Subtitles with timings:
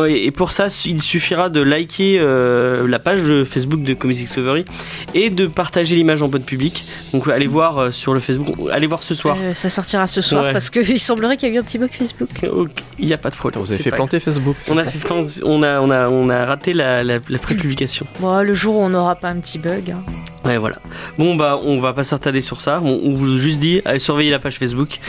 [0.07, 4.65] Et pour ça, il suffira de liker euh, la page de Facebook de Comics Discovery
[5.13, 6.83] et de partager l'image en bonne public.
[7.13, 9.37] Donc allez voir euh, sur le Facebook, allez voir ce soir.
[9.41, 10.53] Euh, ça sortira ce soir Ouais.
[10.53, 12.29] parce qu'il semblerait qu'il y a eu un petit bug Facebook.
[12.51, 13.61] Ok, Il n'y a pas de problème.
[13.83, 14.55] Fait pas planter Facebook.
[14.69, 18.05] On a, fait plan- on a, on a, on a raté la, la, la pré-publication.
[18.19, 19.91] Bon, le jour où on n'aura pas un petit bug.
[19.91, 20.01] hein.
[20.43, 20.77] Ouais, voilà.
[21.19, 22.79] Bon, bah, on va pas s'attarder sur ça.
[22.83, 24.99] On, on vous juste dit, allez surveiller la page Facebook.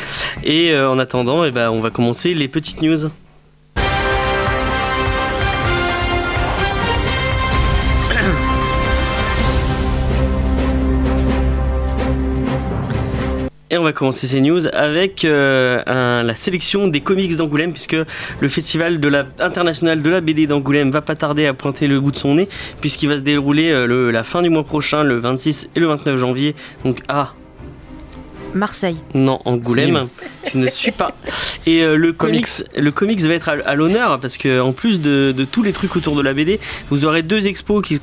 [0.45, 3.09] Et euh, en attendant, eh ben, on va commencer les petites news.
[13.73, 15.83] Et on va commencer ces news avec euh,
[16.23, 17.97] la sélection des comics d'Angoulême, puisque
[18.41, 19.01] le festival
[19.39, 22.51] international de la BD d'Angoulême va pas tarder à pointer le bout de son nez,
[22.83, 26.19] puisqu'il va se dérouler euh, la fin du mois prochain, le 26 et le 29
[26.19, 26.55] janvier.
[26.85, 27.33] Donc, ah,
[28.55, 28.97] Marseille.
[29.15, 30.09] non, Angoulême,
[30.47, 31.15] tu ne suis pas.
[31.67, 32.47] Et euh, le comics,
[32.77, 35.73] le comics va être à, à l'honneur parce que en plus de, de tous les
[35.73, 38.01] trucs autour de la BD, vous aurez deux expos qui,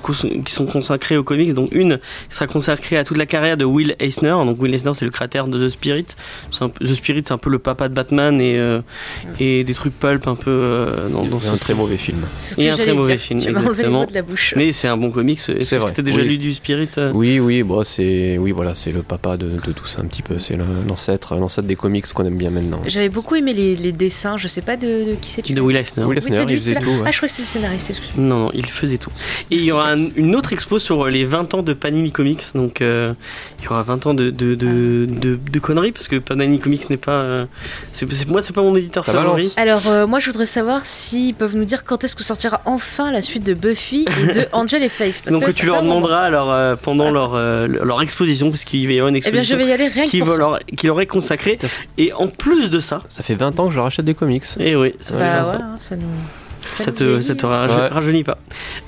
[0.48, 1.54] sont consacrées aux comics.
[1.54, 1.98] Donc une
[2.30, 4.30] qui sera consacrée à toute la carrière de Will Eisner.
[4.46, 6.06] Donc Will Eisner, c'est le créateur de The Spirit.
[6.62, 8.82] Un The Spirit, c'est un peu le papa de Batman et euh,
[9.40, 12.20] et des trucs pulp un peu euh, dans, dans C'est ce un très mauvais film.
[12.38, 14.00] C'est ce Et que un très mauvais film, Tu m'as enlevé les exactement.
[14.02, 14.54] mots de la bouche.
[14.58, 15.40] Mais c'est un bon comics.
[15.40, 16.28] C'est que vrai, t'as déjà oui.
[16.30, 17.12] lu du Spirit euh?
[17.14, 20.22] Oui, oui, bon, c'est oui, voilà, c'est le papa de, de tout ça un petit
[20.22, 20.38] peu.
[20.40, 20.58] C'est
[20.88, 22.82] l'ancêtre, l'ancêtre des comics qu'on aime bien maintenant.
[22.86, 25.76] J'avais beaucoup aimé les, les dessins, je sais pas de, de qui c'est De Will
[25.78, 26.04] Eisner.
[26.06, 26.90] Will Oui, Eisner, c'est il faisait c'est tout.
[26.90, 27.04] ouais.
[27.06, 28.26] Ah, je crois que c'était le scénariste, excuse-moi.
[28.26, 29.12] Non, non, il faisait tout.
[29.52, 32.44] Et il y aura un- une autre expo sur les 20 ans de Panini Comics.
[32.56, 33.14] Donc euh,
[33.60, 36.90] il y aura 20 ans de, de, de, de, de conneries parce que Panini Comics
[36.90, 37.12] n'est pas.
[37.22, 37.46] euh,
[37.94, 39.36] c'est, c'est- moi, c'est pas mon éditeur Ça favori.
[39.38, 39.56] balance.
[39.58, 43.12] Alors, euh, moi, je voudrais savoir s'ils peuvent nous dire quand est-ce que sortira enfin
[43.12, 45.22] la suite de Buffy et de Angel et Face.
[45.22, 48.86] parce Donc que tu leur demanderas alors, euh, pendant leur, euh, leur exposition, parce qu'il
[48.88, 50.29] va y avoir une Eh bien, je exposition vais y aller rien que pour.
[50.38, 51.54] Leur, qui leur est consacrée.
[51.54, 54.06] Putain, c'est- Et en plus de ça, Ça fait 20 ans que je leur achète
[54.06, 54.44] des comics.
[54.60, 55.60] et oui, ça fait Bah 20 ouais, ans.
[55.74, 56.04] hein, ça nous.
[56.72, 57.88] Ça nous te, ça te raje- Ouais.
[57.88, 58.38] rajeunit pas.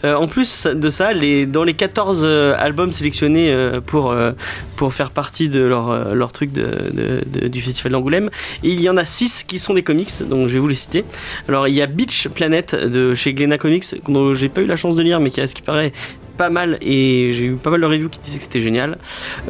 [0.03, 4.33] Euh, en plus de ça, les, dans les 14 euh, albums sélectionnés euh, pour, euh,
[4.75, 8.29] pour faire partie de leur, euh, leur truc de, de- de- du Festival d'Angoulême,
[8.61, 11.05] il y en a 6 qui sont des comics, donc je vais vous les citer.
[11.47, 14.75] Alors il y a Beach Planet de chez Glena Comics, dont j'ai pas eu la
[14.75, 15.93] chance de lire, mais qui a ce qui paraît
[16.41, 18.97] pas mal et j'ai eu pas mal de reviews qui disaient que c'était génial.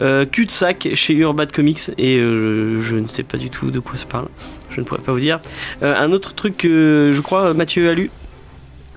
[0.02, 3.50] Euh, Cul de sac chez Urban Comics et euh, je, je ne sais pas du
[3.50, 4.28] tout de quoi ça parle.
[4.70, 5.40] Je ne pourrais pas vous dire.
[5.84, 8.12] Euh, un autre truc que je crois Mathieu a lu,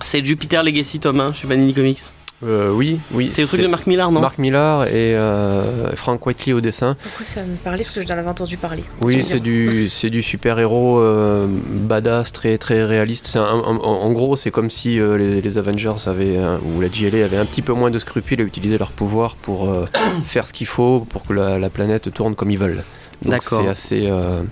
[0.02, 2.00] c'est Jupiter Legacy tome 1 chez Panini Comics.
[2.44, 3.30] Euh, oui, oui.
[3.34, 6.96] C'est le truc de Mark Millar, non Mark Millar et euh, Frank Whiteley au dessin.
[7.02, 8.84] Pourquoi ça me parlait Parce que j'en avais entendu parler.
[9.00, 13.26] Oui, c'est du, c'est du super-héros euh, badass, très, très réaliste.
[13.26, 16.38] C'est en, en gros, c'est comme si euh, les, les Avengers avaient,
[16.74, 19.68] ou la JLA avait un petit peu moins de scrupules à utiliser leur pouvoir pour
[19.70, 19.86] euh,
[20.24, 22.84] faire ce qu'il faut pour que la, la planète tourne comme ils veulent.
[23.22, 23.60] Donc D'accord.
[23.62, 24.42] C'est assez, euh,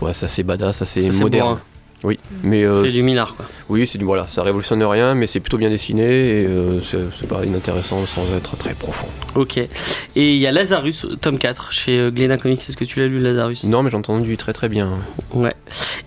[0.00, 1.58] ouais, c'est assez badass, assez Ça, c'est moderne.
[2.04, 3.46] Oui, mais euh, C'est du Millar, quoi.
[3.70, 6.02] oui, c'est du voilà, ça révolutionne rien, mais c'est plutôt bien dessiné
[6.42, 9.08] et euh, c'est pas inintéressant sans être très profond.
[9.34, 9.56] Ok.
[9.56, 9.68] Et
[10.14, 12.60] il y a Lazarus, tome 4, chez euh, Glena Comics.
[12.68, 13.64] Est-ce que tu l'as lu, Lazarus?
[13.64, 14.92] Non, mais j'ai entendu très très bien.
[15.32, 15.54] Ouais.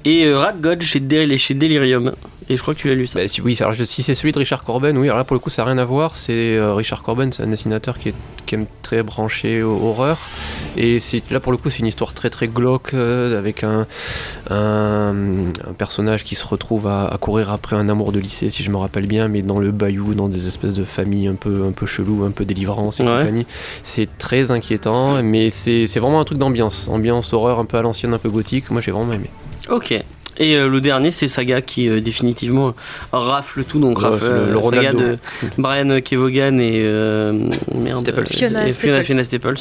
[0.06, 2.12] Et euh, Rat God chez, Del- chez Delirium.
[2.52, 3.20] Et je crois que tu l'as lu ça.
[3.20, 5.40] Bah, si, oui, alors, si c'est celui de Richard Corben, oui, alors là pour le
[5.40, 6.16] coup ça n'a rien à voir.
[6.16, 8.16] C'est euh, Richard Corben, c'est un dessinateur qui est
[8.50, 10.18] quand même très branché au- horreur.
[10.76, 13.86] Et c'est là pour le coup c'est une histoire très très glauque euh, avec un,
[14.50, 15.14] un,
[15.68, 18.72] un personnage qui se retrouve à, à courir après un amour de lycée, si je
[18.72, 21.72] me rappelle bien, mais dans le bayou, dans des espèces de familles un peu, un
[21.72, 23.20] peu chelou, un peu délivrance et Ouais.
[23.20, 23.46] compagnie.
[23.84, 26.88] C'est très inquiétant, mais c'est c'est vraiment un truc d'ambiance.
[26.90, 28.70] Ambiance horreur un peu à l'ancienne, un peu gothique.
[28.72, 29.30] Moi j'ai vraiment aimé.
[29.70, 29.94] Ok.
[30.40, 32.74] Et euh, le dernier, c'est Saga qui euh, définitivement
[33.12, 33.80] rafle tout.
[33.80, 35.18] Donc, Ouais, rafle, le- le euh, Saga de
[35.58, 37.34] Brian Kevogan et euh,
[37.76, 38.28] merde, Staples.
[38.28, 39.04] Fiona et Staples.
[39.04, 39.56] Fiona Staples.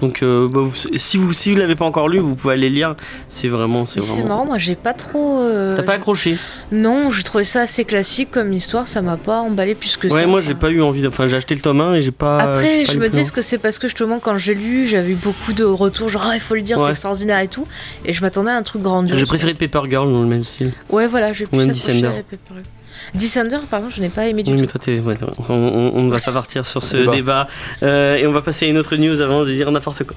[0.00, 2.70] Donc, euh, bah, vous- si vous si vous l'avez pas encore lu, vous pouvez aller
[2.70, 2.94] lire.
[3.28, 4.26] C'est vraiment, c'est vraiment.
[4.28, 5.40] marrant, moi j'ai pas trop.
[5.40, 6.36] euh, T'as pas accroché
[6.70, 10.14] Non, j'ai trouvé ça assez classique comme histoire, ça m'a pas emballé plus que ça.
[10.14, 11.02] Ouais, moi j'ai pas eu envie.
[11.02, 12.38] de- Enfin, j'ai acheté le tome 1 et j'ai pas.
[12.38, 13.22] Après, pas je me dis, loin.
[13.22, 16.22] est-ce que c'est parce que justement, quand j'ai lu, j'avais eu beaucoup de retours, genre,
[16.26, 16.84] ah, il faut le dire, Ouais.
[16.86, 17.66] c'est extraordinaire et tout.
[18.06, 19.18] Et je m'attendais à un truc grandiose.
[19.18, 20.72] J'ai préféré Paper Girl dans le même style.
[20.90, 22.62] Ouais, voilà, j'ai plus Pepper.
[23.14, 24.78] Descender, pardon, je n'ai pas aimé du Oui, mais tout.
[24.78, 27.12] toi, t'es- ouais, t'es- on, ne va pas partir sur ce Débat.
[27.12, 27.48] débat.
[27.82, 30.16] Euh, et on va passer à une autre news avant de dire n'importe quoi.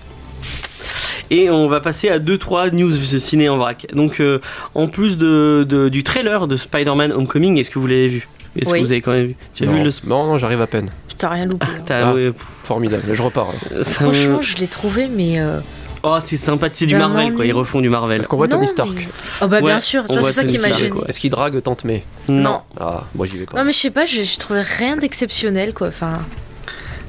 [1.32, 3.88] Et on va passer à 2-3 news ciné en vrac.
[3.94, 4.40] Donc, euh,
[4.76, 8.28] en plus de, de- du trailer de Spider-Man Homecoming, est-ce que vous l'avez vu?
[8.56, 8.80] Est-ce Oui.
[8.80, 9.36] que vous avez quand même vu?
[9.56, 9.92] Tu as non, vu le.
[10.08, 10.90] non, non, j'arrive à peine.
[11.18, 11.66] T'as rien loupé.
[11.66, 11.84] hein.
[11.90, 12.14] Ah.
[12.14, 12.32] ouais,
[12.64, 13.48] Formidable, je repars.
[13.76, 15.40] me- Franchement, je l'ai trouvé, mais.
[15.40, 15.60] euh,
[16.08, 17.46] Oh, c'est sympa, c'est du Marvel quoi.
[17.46, 18.20] Ils refont du Marvel.
[18.20, 19.08] Est-ce qu'on voit non, Tony Stark mais-
[19.42, 20.68] Oh, bah, Ouais, bien sûr, c'est ça qui m'a.
[21.08, 22.04] Est-ce qu'il drague Tante May?
[22.28, 22.62] Non.
[22.80, 23.58] Ah, moi j'y vais pas.
[23.58, 25.88] Non, mais je sais pas, j'ai j'ai trouvé rien d'exceptionnel, quoi.
[25.88, 26.20] Enfin,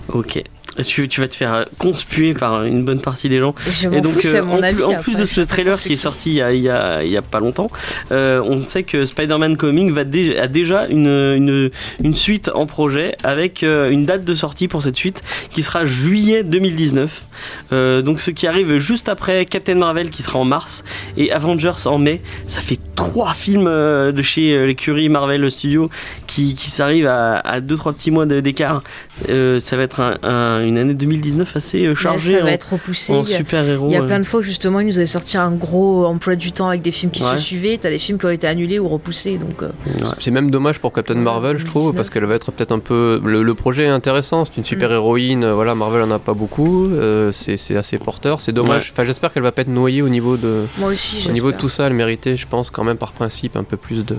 [0.09, 0.43] Ok.
[0.85, 3.55] Tu, tu vas te faire euh, conspuer par une bonne partie des gens.
[3.69, 4.77] je Et donc, fous, euh, mon en, avis.
[4.83, 7.11] plus, après, de ce trailer qui est sorti il y a, il y a- il
[7.11, 7.71] y a pas longtemps,
[8.13, 11.71] euh, on sait que Spider-Man Coming va dé- a déjà une, une,
[12.03, 15.85] une suite en projet avec euh, une date de sortie pour cette suite qui sera
[15.87, 17.27] juillet 2019.
[17.73, 20.85] Euh, donc, ce qui arrive juste après Captain Marvel qui sera en mars
[21.17, 22.21] et Avengers en mai.
[22.49, 25.91] Ça fait trois films de chez l'écurie Marvel Studios
[26.27, 28.83] qui, qui s'arrivent à 2-3 petits mois d'écart.
[29.31, 32.51] Euh, ça va être un- un- une année 2019 assez euh, Ouais, chargée ça va
[32.51, 33.13] en, être repoussé.
[33.15, 33.87] en il y a- super-héros.
[33.89, 34.07] Il y a euh.
[34.07, 36.83] plein de fois où justement ils nous avaient sorti un gros emploi du temps avec
[36.83, 37.31] des films qui Ouais.
[37.39, 37.79] se suivaient.
[37.81, 39.39] T'as des films qui ont été annulés ou repoussés.
[39.39, 40.09] Donc, euh, Ouais.
[40.19, 41.97] C'est même dommage pour Captain Marvel, je trouve, 2019.
[41.97, 43.21] parce qu'elle va être peut-être un peu.
[43.25, 45.45] Le, le projet est intéressant, c'est une super héroïne.
[45.45, 46.87] euh, Voilà, Marvel en a pas beaucoup.
[46.93, 48.41] euh, c'est c'est assez porteur.
[48.43, 48.85] C'est dommage.
[48.85, 48.91] Ouais.
[48.93, 50.65] Enfin, j'espère qu'elle va pas être noyée au niveau de.
[50.79, 53.57] moi aussi, Au niveau de tout ça, elle méritait, je pense, quand même par principe,
[53.57, 54.17] un peu plus de,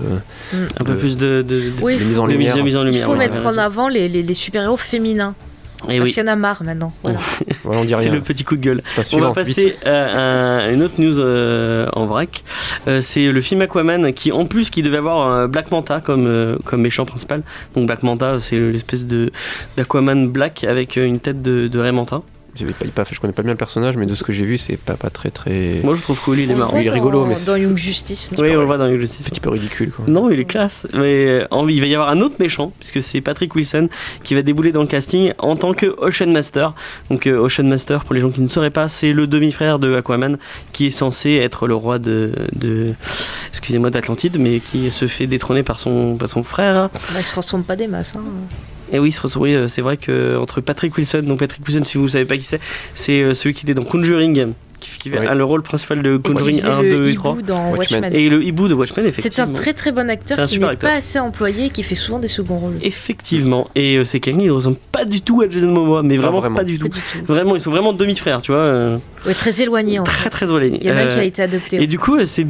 [0.80, 2.56] un peu plus de, de, de- Oui, de mise en lumière.
[2.56, 5.34] de mise en Il faut ouais, mettre en avant les, les, les super-héros féminins.
[5.88, 6.92] Et parce oui, qu'il y en a marre maintenant.
[7.04, 7.20] Voilà.
[7.62, 8.82] Voilà, on dit c'est le petit coup de gueule.
[8.96, 12.42] Pas On va passer à, à une autre news euh, en vrac.
[12.88, 16.26] Euh, c'est le film Aquaman qui, en plus, qui devait avoir euh, Black Manta comme,
[16.26, 17.42] euh, comme méchant principal.
[17.76, 19.30] Donc Black Manta, c'est l'espèce de
[19.76, 22.22] d'Aquaman Black avec euh, une tête de, de Ray Manta.
[22.58, 24.58] J'avais pas, pas- je connais pas bien le personnage, mais de ce que j'ai vu,
[24.58, 25.80] c'est pas, pas très très.
[25.84, 26.76] Moi, je trouve cool, il est On marrant.
[26.78, 28.32] il est dans- rigolo, mais c'est- Dans Young Justice.
[28.32, 29.26] non Oui, on le voit dans Young Justice.
[29.26, 29.90] un petit peu ridicule.
[29.90, 30.04] Quoi.
[30.08, 30.86] Non, il est classe.
[30.94, 33.88] Mais euh, en- il va y avoir un autre méchant, puisque c'est Patrick Wilson
[34.24, 36.74] qui va débouler dans le casting en tant que Ocean Master.
[37.10, 39.94] Donc, euh, Ocean Master, pour les gens qui ne sauraient pas, c'est le demi-frère de
[39.94, 40.36] Aquaman
[40.72, 42.32] qui est censé être le roi de.
[42.54, 42.94] de
[43.50, 46.88] excusez-moi, d'Atlantide, mais qui se fait détrôner par son, par son frère.
[46.92, 48.14] Bah, ils se ressemblent pas des masses.
[48.16, 48.22] hein.
[48.92, 52.04] Et oui, se euh, c'est vrai que entre Patrick Wilson, donc Patrick Wilson, si vous
[52.04, 52.60] ne savez pas qui c'est,
[52.94, 55.18] c'est euh, celui qui était dans Conjuring, qui, qui Oui.
[55.26, 57.36] a le rôle principal de Conjuring faisait 1, le 2 et hibou 3.
[57.42, 58.00] dans Watchmen.
[58.02, 58.14] Watchmen.
[58.14, 59.48] Et le hibou de Watchmen, C'est effectivement.
[59.50, 62.18] un très très bon C'est acteur qui n'est pas assez employé et qui fait souvent
[62.20, 62.74] des seconds rôles.
[62.82, 63.68] Effectivement.
[63.74, 66.22] Et euh, c'est quelqu'un qui ne ressemble pas du tout à Jason Momoa, mais Pas
[66.22, 66.56] vraiment, vraiment.
[66.56, 66.94] pas du Pas tout.
[66.94, 67.26] du tout.
[67.32, 68.60] Vraiment, ils sont vraiment demi-frères, tu vois.
[68.60, 70.12] euh, Ouais, très éloigné en fait.
[70.12, 70.78] très très éloignés.
[70.80, 71.82] Il y en a un qui Euh, a été adopté.
[71.82, 72.46] Et du coup, euh, c'est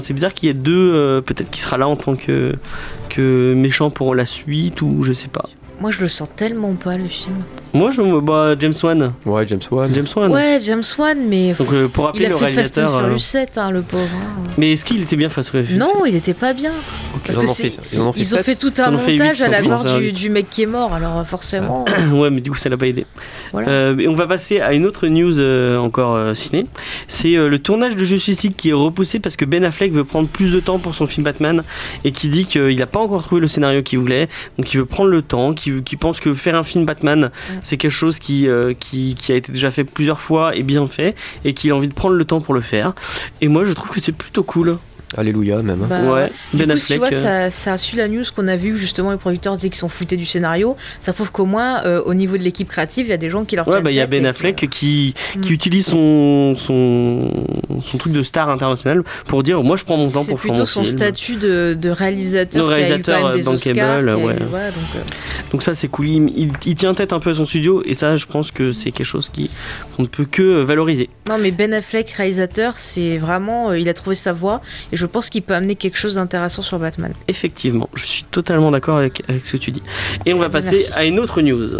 [0.00, 2.54] c'est bizarre qu'il y ait deux, euh, peut-être qui sera là en tant que,
[3.08, 5.48] que méchant pour la suite, ou je sais pas.
[5.80, 7.42] Moi, je le sens tellement pas le film.
[7.72, 9.12] Moi, je me bah, James Wan.
[9.24, 9.90] Ouais, James Wan.
[9.94, 10.32] James Wan.
[10.32, 12.96] Ouais, James Wan, mais Donc, euh, pour rappeler il a le fait Fast and réalisateur.
[12.96, 14.02] euh, Furious 7, hein, le pauvre.
[14.12, 14.42] hein.
[14.58, 16.72] Mais est-ce qu'il était bien face au Non, il était pas bien.
[17.14, 19.40] Ils parce en que fait, ils en ont fait Ils ont fait tout un montage
[19.42, 21.84] à la mort du, mec qui est mort, alors forcément.
[22.12, 23.06] ouais, mais du coup, ça l'a pas aidé.
[23.52, 23.68] Voilà.
[23.68, 26.64] Euh, et on va passer à une autre news euh, encore euh, ciné.
[27.08, 30.04] C'est euh, le tournage de Justice League qui est repoussé parce que Ben Affleck veut
[30.04, 31.62] prendre plus de temps pour son film Batman
[32.04, 34.86] et qui dit qu'il n'a pas encore trouvé le scénario qu'il voulait, donc il veut
[34.86, 37.30] prendre le temps, qui, qui pense que faire un film Batman
[37.62, 41.14] c'est quelque chose qui, euh, qui a été déjà fait plusieurs fois et bien fait
[41.44, 42.94] et qu'il a envie de prendre le temps pour le faire.
[43.40, 44.78] Et moi je trouve que c'est plutôt cool.
[45.16, 45.82] Alléluia, même.
[45.82, 45.86] hein.
[45.88, 46.98] Bah, ouais, Du Ben coup, si tu Affleck.
[46.98, 49.68] vois, euh, ça, ça a su la news qu'on a vu justement les producteurs disaient
[49.68, 50.76] qu'ils s'en foutaient du scénario.
[51.00, 53.44] Ça prouve qu'au moins, euh, au niveau de l'équipe créative, il y a des gens
[53.44, 55.52] qui leur Ouais, bah il y a Ben et Affleck que- qui, qui Mm.
[55.52, 57.44] utilise son, son,
[57.82, 60.50] son truc de star international pour dire moi je prends mon temps C'est pour faire
[60.52, 63.70] plutôt mon son statut de, de réalisateur, De qui a eu réalisateur, euh, des qui
[63.80, 64.14] a eu- ouais.
[64.14, 64.30] donc,
[64.96, 65.00] euh,
[65.50, 67.94] Donc ça c'est cool, il, il- il tient tête un peu à son studio et
[67.94, 69.50] ça je pense que c'est quelque chose qui
[69.96, 71.10] qu'on ne peut que valoriser.
[71.28, 73.70] Non, mais Ben Affleck, réalisateur, c'est vraiment.
[73.70, 74.60] euh, il a trouvé sa voie.
[74.92, 77.14] Et je pense qu'il peut amener quelque chose d'intéressant sur Batman.
[77.26, 79.82] Effectivement, je suis totalement d'accord avec, avec ce que tu dis.
[80.26, 80.92] Et on va passer Merci.
[80.94, 81.70] à une autre news.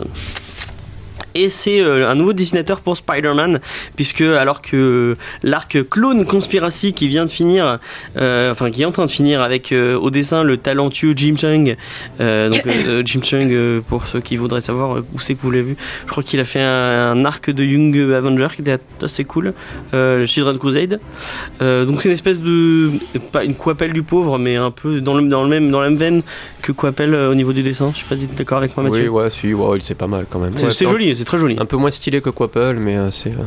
[1.34, 3.60] Et c'est euh, un nouveau dessinateur pour Spider-Man,
[3.96, 7.78] puisque alors que l'arc Clone Conspiracy qui vient de finir,
[8.16, 11.34] euh, enfin qui est en train de finir avec euh, au dessin le talentueux Jim
[11.36, 11.72] Chung,
[12.20, 12.62] euh, donc
[13.06, 16.22] Jim Chung pour ceux qui voudraient savoir où c'est que vous l'avez vu, je crois
[16.22, 19.54] qu'il a fait un, un arc de Young Avenger qui était assez cool,
[19.92, 21.00] le Children Crusade.
[21.60, 22.90] Donc c'est une espèce de
[23.32, 25.88] pas une Quapelle du pauvre, mais un peu dans le, dans le même dans la
[25.90, 26.22] même veine
[26.62, 27.92] que Quapelle euh, au niveau du dessin.
[27.94, 29.08] Je sais pas si tu es d'accord avec moi, Oui, Mathieu.
[29.10, 30.52] ouais, si, ouais, il c'est pas mal quand même.
[30.56, 31.56] C'est Ouais, joli, c'est très joli.
[31.60, 33.30] Un peu moins stylé que Quapple, mais euh, c'est.
[33.30, 33.42] euh,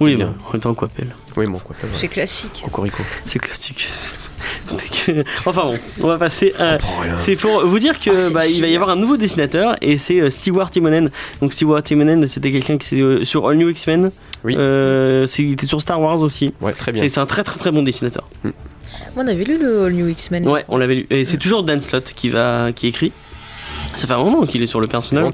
[0.00, 0.26] Oui, bien.
[0.28, 1.84] bah, en même temps Quapelle, Oui, bon, Quapple.
[1.84, 1.90] ouais.
[1.94, 2.62] C'est classique.
[2.64, 3.02] Cocorico.
[3.24, 3.86] c'est classique.
[5.46, 6.78] Enfin bon, on va passer à.
[7.18, 9.98] C'est pour vous dire que Ah, bah, il va y avoir un nouveau dessinateur et
[9.98, 11.10] c'est euh, Stewart Timonen.
[11.40, 14.10] Donc Stewart Timonen, c'était quelqu'un qui était euh, sur All New X-Men.
[14.44, 14.54] Oui.
[14.58, 16.52] Euh, il était sur Star Wars aussi.
[16.60, 17.02] Ouais, très bien.
[17.02, 18.28] C'est c'est un très très très bon dessinateur.
[18.44, 18.52] Moi,
[19.16, 20.46] on avait lu le All New X-Men.
[20.48, 21.06] Ouais, on l'avait lu.
[21.10, 23.12] Et c'est toujours Dan Slott qui va qui écrit.
[23.98, 25.24] Ça fait un moment qu'il est sur le personnage.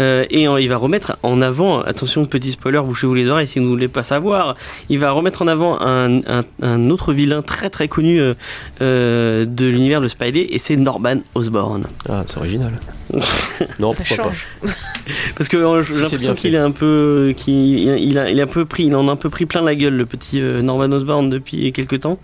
[0.00, 3.64] Euh, et il va remettre en avant, attention petit spoiler, bouchez-vous les oreilles si vous
[3.66, 4.56] ne voulez pas savoir,
[4.88, 8.34] il va remettre en avant un, un- un autre vilain très très connu euh,
[8.80, 11.84] euh, de l'univers de Spidey et c'est Norman Osborn.
[12.08, 12.72] Ah, c'est original.
[13.78, 14.46] non, Ça pourquoi change.
[15.36, 17.54] Parce que euh, j'ai l'impression qu'il est un peu, qu'il
[17.98, 19.74] il a, il a un peu pris, il en a un peu pris plein la
[19.74, 22.18] gueule le petit euh, Norman Osborn depuis quelques temps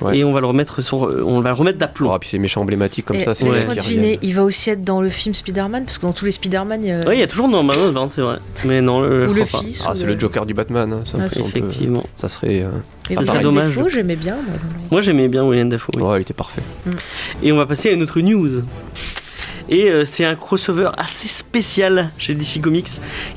[0.00, 0.18] Ouais.
[0.18, 1.86] et on va le remettre sur, euh, on va le remettre pas.
[1.86, 2.12] d'aplomb.
[2.12, 4.18] Ah, puis c'est méchant emblématique comme Et ça, c'est reviennent.
[4.20, 6.88] il va aussi être dans le film Spider-Man, parce que dans tous les Spider-Man, il
[6.88, 9.30] y a- Oui, il y a toujours Norman Osborn, c'est vrai, mais non, euh, je
[9.30, 9.66] ou le crois pas.
[9.66, 9.82] fils.
[9.86, 10.92] Ah, ou c'est le Joker du Batman.
[10.92, 12.02] hein, ça, Ah, on c'est peut- Effectivement.
[12.16, 12.62] ça serait.
[12.62, 12.70] euh,
[13.10, 13.78] Et Ah, Willem dommage.
[13.92, 14.34] J'aimais bien.
[14.34, 14.54] moi.
[14.90, 15.92] Moi j'aimais bien William Dafoe.
[15.96, 16.02] oui.
[16.02, 16.62] Ouais, il était parfait.
[17.42, 18.62] Et on va passer à une autre news.
[19.74, 22.86] Et euh, c'est un crossover assez spécial chez DC Comics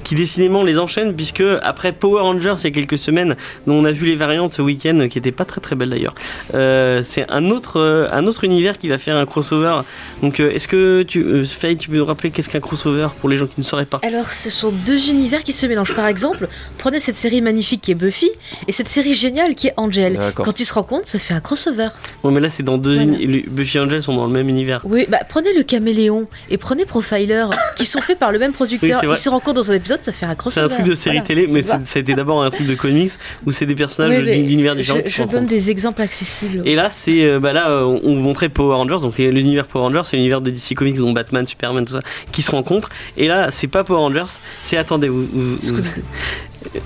[0.04, 3.86] qui décidément les enchaîne puisque après Power Rangers il y a quelques semaines dont on
[3.86, 6.14] a vu les variantes ce week-end qui étaient pas très très belles d'ailleurs
[6.54, 9.82] euh, c'est un autre euh, un autre univers qui va faire un crossover
[10.22, 13.30] donc euh, est-ce que tu euh, Faye, tu peux nous rappeler qu'est-ce qu'un crossover pour
[13.30, 14.00] les gens qui ne sauraient pas?
[14.04, 15.96] Alors, ce sont deux univers qui se mélangent.
[15.96, 18.30] Par exemple, prenez cette série magnifique qui est Buffy
[18.68, 20.20] et cette série géniale qui est Angel.
[20.36, 21.90] Quand ils se rencontrent, ça fait un crossover.
[22.24, 23.42] bon mais là c'est dans deux Voilà.
[23.48, 26.86] Buffy et Angel sont dans le même univers Oui, bah prenez le caméléon et prenez
[26.86, 29.02] Profiler, qui sont faits par le même Oui, producteur.
[29.04, 29.16] vrai.
[29.16, 31.28] Ils se rencontrent dans un épisode, ça fait un c'est un truc de série Voilà,
[31.28, 31.80] télé mais ça.
[31.96, 33.12] a été d'abord un truc de comics
[33.46, 36.62] où c'est des personnages Oui, d'univers différents Je, qui se je donne des exemples accessibles.
[36.66, 39.84] Et là, c'est euh, bah là, euh, on vous montrait Power Rangers, donc l'univers Power
[39.86, 42.90] Rangers, c'est l'univers de DC Comics, dont Batman, Superman, tout ça, qui se rencontrent.
[43.18, 44.26] Et là, c'est pas Power Rangers,
[44.64, 46.02] c'est attendez, vous, vous- vous- Scooby-Doo.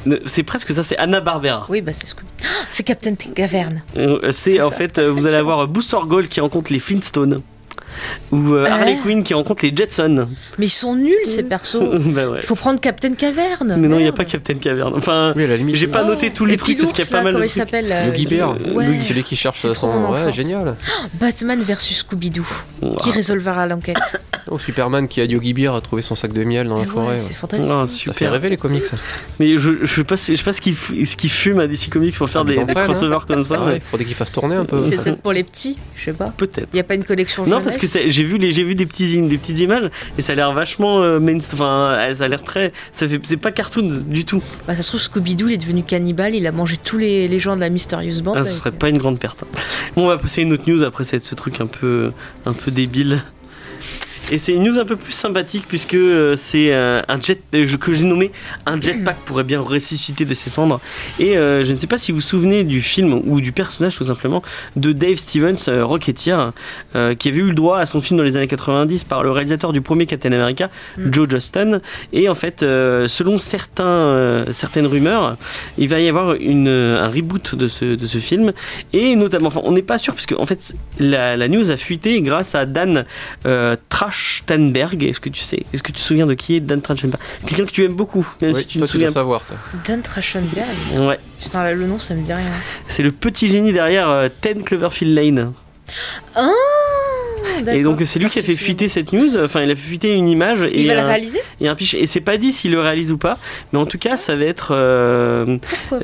[0.07, 1.65] euh, c'est presque ça, c'est Anna Barbera.
[1.69, 2.27] Oui, bah c'est Scooby.
[2.43, 3.81] Ah, c'est Captain Caverne.
[4.31, 4.75] c'est en ça.
[4.75, 7.39] fait, vous allez avoir Booster Gold qui rencontre les Flintstones.
[8.31, 9.03] Ou euh, Harley Ah.
[9.03, 10.27] Quinn qui rencontre les Jetsons.
[10.58, 11.77] Mais ils sont nuls ces persos.
[12.00, 12.39] bah ouais.
[12.41, 13.75] Il faut prendre Captain Caverne.
[13.77, 14.93] Mais non, il n'y a pas Captain Caverne.
[14.96, 15.75] Enfin, Oui, à la limite.
[15.75, 16.08] j'ai pas Oh.
[16.08, 17.51] noté tous les Et trucs parce qu'il y a pas là, mal de il trucs.
[17.51, 18.55] s'appelle là, Yogi euh, Bear.
[19.08, 20.12] Celui qui cherche son.
[20.12, 20.75] Ouais, génial.
[21.13, 22.46] Batman versus Scooby-Doo,
[23.01, 23.98] qui résolvera l'enquête.
[24.50, 26.88] Oh, Superman qui a Yogi Bear a trouvé son sac de miel dans la ouais,
[26.88, 27.17] forêt.
[27.20, 27.34] c'est ouais.
[27.36, 27.72] fantastique.
[27.72, 28.84] Ah, Ça fait rêver les comics.
[29.39, 32.50] Mais je, je sais pas, ce qu'ils qu'ils fument à DC Comics pour faire Ah,
[32.50, 32.65] des, hein.
[32.65, 33.58] crossovers comme ça.
[33.67, 34.79] Ah il faudrait qu'il fasse tourner un peu.
[34.79, 36.34] C'est peut-être pour les petits, je sais pas.
[36.36, 36.67] Peut-être.
[36.74, 38.63] Il n'y a pas une collection Non, jeunesse parce que c'est- j'ai vu les j'ai
[38.63, 41.19] vu des petits des petites images et ça a l'air vachement euh,
[41.53, 44.41] enfin euh, ça a l'air très ça fait c'est pas cartoon du tout.
[44.67, 47.39] Bah, ça se trouve, Scooby-Doo, il est devenu cannibale, il a mangé tous les, les
[47.39, 48.33] gens de la Mysterious Band.
[48.36, 49.43] Ah, ce serait pas une grande perte.
[49.43, 49.60] hein.
[49.95, 52.12] Bon, on va passer à une autre news après ce truc un peu
[52.45, 53.24] un peu débile.
[54.31, 57.67] Et c'est une news un peu plus sympathique puisque euh, c'est euh, un jet euh,
[57.77, 58.31] que j'ai nommé
[58.65, 60.79] un jetpack pourrait bien ressusciter de ses cendres.
[61.19, 64.05] Et je ne sais pas si vous vous souvenez du film ou du personnage tout
[64.05, 64.41] simplement
[64.75, 66.51] de Dave Stevens, Rocketeer,
[67.19, 69.73] qui avait eu le droit à son film dans les années 90 par le réalisateur
[69.73, 71.13] du premier Captain America, Mm.
[71.13, 71.81] Joe Johnston.
[72.13, 75.38] Et en fait, selon certains, certaines rumeurs,
[75.77, 78.53] il va y avoir une, un reboot de ce, de ce film.
[78.93, 82.21] Et notamment, enfin, on n'est pas sûr, puisque en fait, la, la news a fuité
[82.21, 83.05] grâce à Dan
[83.45, 83.75] euh,
[84.22, 85.04] Trachtenberg.
[85.04, 87.22] Est-ce que tu sais Est-ce que tu te souviens de qui est Dan Trachtenberg?
[87.46, 89.42] Quelqu'un que tu aimes beaucoup, même Ouais, si tu ne souviens savoir.
[89.46, 89.58] toi.
[89.86, 90.68] Dan Trachtenberg?
[90.96, 92.46] Ouais, Putain, là, le nom, ça me dit rien.
[92.88, 95.54] c'est le petit génie derrière euh, 10 Cloverfield Lane.
[96.36, 96.50] Ah
[97.70, 100.13] Et donc c'est lui qui a fait fuiter cette news, enfin il a fait fuiter
[100.13, 101.94] une image Il et, va un, réaliser et un pitch.
[101.94, 103.38] Et c'est pas dit s'il le réalise ou pas,
[103.74, 104.70] mais en tout cas ça va être...
[104.74, 105.58] euh,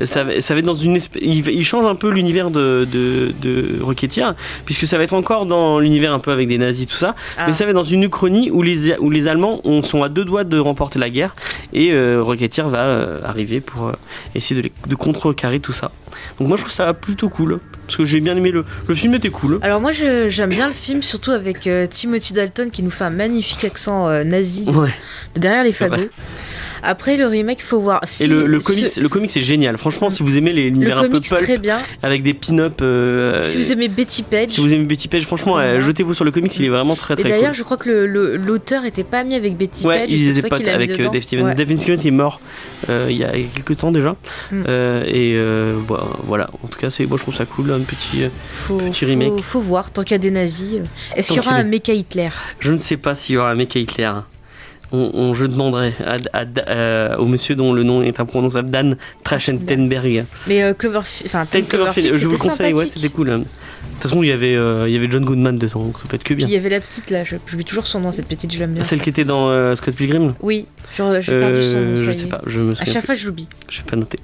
[0.04, 1.22] ça, va- ça va être dans une espèce.
[1.24, 4.34] Il, change un peu l'univers de, de, de Rocketeer,
[4.64, 7.14] puisque ça va être encore dans l'univers un peu avec des nazis, tout ça.
[7.36, 7.44] Ah.
[7.46, 10.08] Mais ça va être dans une Uchronie où les, où les Allemands ont- sont à
[10.08, 11.34] deux doigts de remporter la guerre,
[11.72, 13.92] et euh, Rocketeer va euh, arriver pour euh,
[14.34, 15.90] essayer de, les- de contrecarrer tout ça.
[16.38, 18.64] Donc moi je trouve ça plutôt cool, parce que j'ai bien aimé le.
[18.86, 19.58] Le film était cool.
[19.62, 23.10] Alors moi j'aime bien le film surtout avec euh, Timothy Dalton qui nous fait un
[23.10, 24.92] magnifique accent euh, nazi de, Ouais.
[25.34, 26.08] de derrière les vrai.
[26.82, 28.00] Après, le remake, faut voir.
[28.04, 29.76] Si, Et le, le ce- comics, le comics est génial.
[29.78, 31.78] Franchement, si vous aimez les le l'univers un peu pulp très bien.
[32.02, 34.50] avec des pin-up, euh, si vous aimez Betty Page.
[34.50, 36.56] si vous aimez Betty Page, franchement, euh, jetez-vous sur le comics.
[36.58, 37.54] Il est vraiment très et très d'ailleurs, cool.
[37.58, 40.08] je crois que l'auteur était pas ami avec Betty Ouais, Page.
[40.10, 41.10] ils étaient mis avec euh, dedans.
[41.10, 41.44] Dave Stevens.
[41.44, 41.54] Ouais.
[41.54, 42.40] Dave Stevens est mort
[42.88, 44.14] euh, il y a quelques temps déjà.
[44.52, 44.62] Mm.
[44.68, 48.22] Euh, et bah, voilà, en tout cas, c'est, moi je trouve ça cool, un petit.
[48.24, 49.40] euh, Faut, Petit faut- remake.
[49.42, 50.80] Faut, voir, tant qu'il y a des nazis.
[51.16, 52.28] Est-ce qu'il y aura un mecha Hitler?
[52.60, 54.10] Je ne sais pas s'il y aura un mec à Hitler.
[54.90, 58.96] On, on- je demanderai à, à- euh, au monsieur dont le nom est imprononçable, Dan
[59.22, 60.24] Trachtenberg.
[60.46, 61.26] Mais euh, Cloverfield.
[61.26, 63.30] Enfin, Cloverfield, je vous le conseille, ouais, c'était cool.
[63.30, 63.38] hein.
[63.38, 63.44] De
[64.02, 66.14] toute façon, il y avait, euh, il y avait John Goodman dedans, donc ça peut
[66.16, 66.46] être que Puis bien.
[66.46, 68.74] il y avait la petite là, je j'oublie toujours son nom, cette petite, je l'aime
[68.74, 68.84] bien.
[68.84, 70.34] Celle qui était dans euh, Scott Pilgrim?
[70.40, 70.66] Oui,
[70.96, 71.96] genre, j'ai perdu son nom.
[71.96, 72.92] Je sais pas, je me À souviens.
[72.94, 73.06] chaque plus.
[73.06, 73.48] fois, j'oublie.
[73.68, 74.20] Je vais pas noter.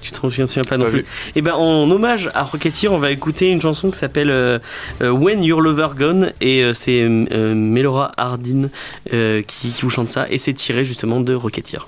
[0.00, 1.00] Tu te souviens pas non Pas plus.
[1.00, 1.06] vu.
[1.36, 4.58] Et ben en hommage à Rocketeer, on va écouter une chanson qui s'appelle euh,
[5.02, 8.68] euh, When Your Lover Gone et euh, c'est euh, Melora Hardin
[9.10, 11.86] qui, qui vous chante ça et c'est tiré justement de Rocketeer.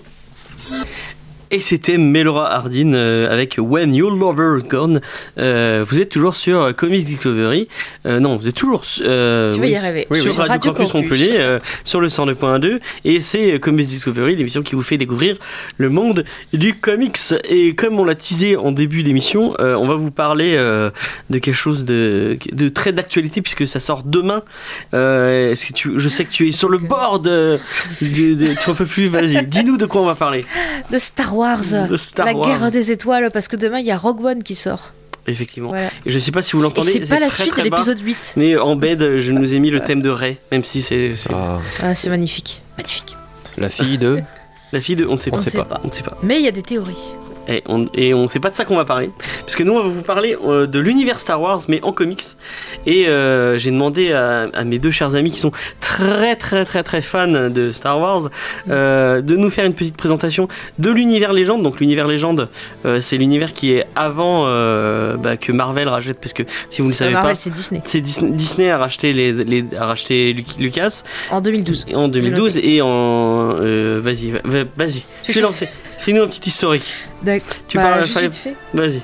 [1.52, 5.00] Et c'était Melora Hardin euh, avec When Your Lover Gone.
[5.36, 7.66] Euh, vous êtes toujours sur Comics Discovery.
[8.06, 10.06] Euh, non, vous êtes toujours euh, Tu vas oui, y arriver.
[10.10, 10.46] Oui, sur oui.
[10.46, 12.78] Radio, Campus, Montpellier, euh, sur le 102.2.
[13.04, 15.38] Et c'est Comics Discovery, l'émission qui vous fait découvrir
[15.76, 17.18] le monde du comics.
[17.48, 20.90] Et comme on l'a teasé en début d'émission, euh, on va vous parler euh,
[21.30, 24.44] de quelque chose de, de très d'actualité puisque ça sort demain.
[24.94, 27.58] Euh, est-ce que tu, je sais que tu es sur le bord de,
[28.00, 29.06] de, de- tu en peux plus.
[29.08, 30.44] Vas-y, dis-nous de quoi on va parler.
[30.92, 31.39] De Star Wars.
[31.88, 32.46] De Star la Wars.
[32.48, 34.92] guerre des étoiles, parce que demain, il y a Rogue One qui sort.
[35.26, 35.68] Effectivement.
[35.70, 35.88] Voilà.
[36.06, 36.92] Et je sais pas si vous l'entendez.
[36.92, 38.34] c'est pas la très, suite très de l'épisode 8.
[38.36, 41.30] Mais en bed, je nous ai mis le thème de Ray, même si c'est c'est
[41.32, 42.62] Ah, Ah, c'est magnifique.
[42.78, 43.14] Magnifique.
[43.58, 44.22] la fille de.
[44.72, 45.06] la fille de.
[45.06, 45.42] On ne sait On pas.
[45.42, 45.64] sait sait pas.
[45.64, 45.80] pas.
[45.84, 46.16] On ne sait pas.
[46.22, 46.96] Mais il y a des théories.
[47.48, 49.10] Et on, et on sait pas de ça qu'on va parler.
[49.44, 52.22] Puisque nous, on va vous parler euh, de l'univers Star Wars, mais en comics.
[52.86, 56.82] Et euh, j'ai demandé à, à mes deux chers amis qui sont très, très, très,
[56.82, 58.28] très fans de Star Wars
[58.68, 61.62] euh, de nous faire une petite présentation de l'univers légende.
[61.62, 62.48] Donc, l'univers légende,
[63.00, 64.44] c'est l'univers qui est avant
[65.16, 66.20] bah, que Marvel rachète.
[66.20, 67.80] Parce que si vous ne C'est savez Marvel, pas, c'est Disney.
[67.84, 71.86] c'est Disney, Disney a racheté, les, les- a racheté Luc- Lucas En 2012.
[71.94, 73.54] en 2012 et en.
[74.00, 75.68] vas-y, va- va- vas-y, Je fais sais.
[76.00, 76.92] Fais-nous un petit historique.
[77.22, 77.56] D'accord.
[77.68, 78.54] Tu Bah, parles- fallait- fait.
[78.72, 79.02] Vas-y.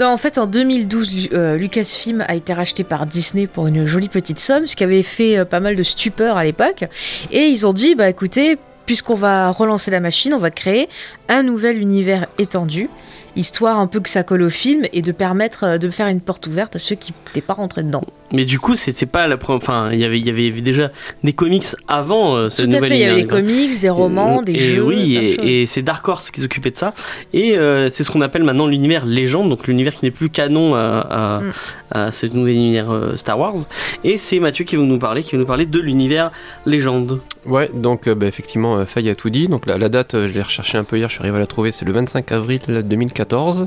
[0.00, 3.86] Non, en fait, en 2012, Lu- euh, Lucasfilm a été racheté par Disney pour une
[3.86, 6.84] jolie petite somme, ce qui avait fait euh, pas mal de stupeur à l'époque.
[7.30, 10.88] Et ils ont dit, bah écoutez, puisqu'on va relancer la machine, on va créer
[11.28, 12.88] un nouvel univers étendu,
[13.36, 16.20] histoire un peu que ça colle au film et de permettre euh, de faire une
[16.22, 18.02] porte ouverte à ceux qui n'étaient pas rentrés dedans.
[18.32, 19.58] Mais du coup, c'est c'est pas la première.
[19.58, 20.90] Enfin, il y avait- il y avait déjà
[21.24, 23.90] des comics avant euh, ce Tout à nouvel fait, il y avait des comics, des
[23.90, 24.82] romans, des et jeux.
[24.84, 26.94] Oui, et, et c'est Dark Horse qui s'occupait de ça.
[27.32, 30.74] Et euh, c'est ce qu'on appelle maintenant l'univers légende, donc l'univers qui n'est plus canon
[30.74, 31.50] à, à, Mm.
[31.92, 33.56] à ce nouvel univers euh, Star Wars.
[34.04, 36.30] Et c'est Mathieu qui va nous parler, qui va nous parler de l'univers
[36.66, 37.20] légende.
[37.46, 39.48] Ouais, donc euh, bah, effectivement, euh, Faye a tout dit.
[39.48, 41.40] Donc la, la date, euh, je l'ai recherché un peu hier, je suis arrivé à
[41.40, 43.66] la trouver, c'est le 25 avril 2014.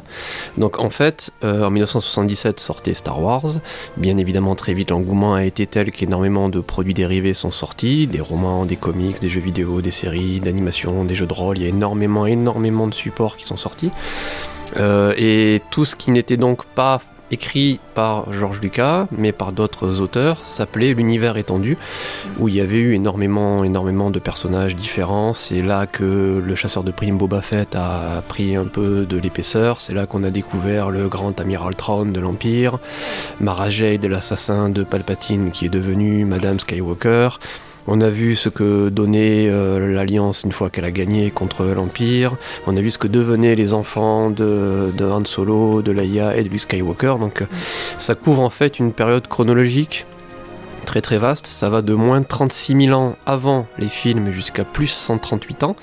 [0.57, 3.43] Donc en fait, euh, en 1977 sortait Star Wars.
[3.97, 8.21] Bien évidemment, très vite, l'engouement a été tel qu'énormément de produits dérivés sont sortis, des
[8.21, 11.57] romans, des comics, des jeux vidéo, des séries, d'animation, des jeux de rôle.
[11.57, 13.91] Il y a énormément, énormément de supports qui sont sortis.
[14.77, 17.01] Euh, et tout ce qui n'était donc pas
[17.33, 21.77] écrit par George Lucas, mais par d'autres auteurs, s'appelait l'univers étendu,
[22.37, 25.33] où il y avait eu énormément, énormément de personnages différents.
[25.33, 29.81] C'est là que le chasseur de primes Boba Fett a pris un peu de l'épaisseur.
[29.81, 32.77] C'est là qu'on a découvert le grand amiral Thrawn de l'Empire,
[33.39, 37.39] Mara Jade, l'assassin de Palpatine, qui est devenu Madame Skywalker.
[37.87, 42.35] On a vu ce que donnait euh, l'Alliance une fois qu'elle a gagné contre l'Empire.
[42.65, 46.49] On a vu ce que devenaient les enfants de, Han Solo, de Leia et de
[46.49, 47.15] Luke Skywalker.
[47.19, 47.45] Donc euh,
[47.97, 50.05] ça couvre en fait une période chronologique
[50.85, 51.47] très très vaste.
[51.47, 55.75] Ça va de moins 36 000 ans avant les films jusqu'à plus 138 ans,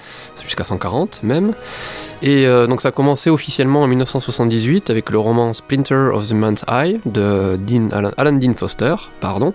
[0.43, 1.53] jusqu'à 140 même.
[2.23, 6.33] Et euh, donc ça a commencé officiellement en 1978 avec le roman Splinter of the
[6.33, 9.55] Man's Eye de Dean, Alan, Alan Dean Foster, pardon.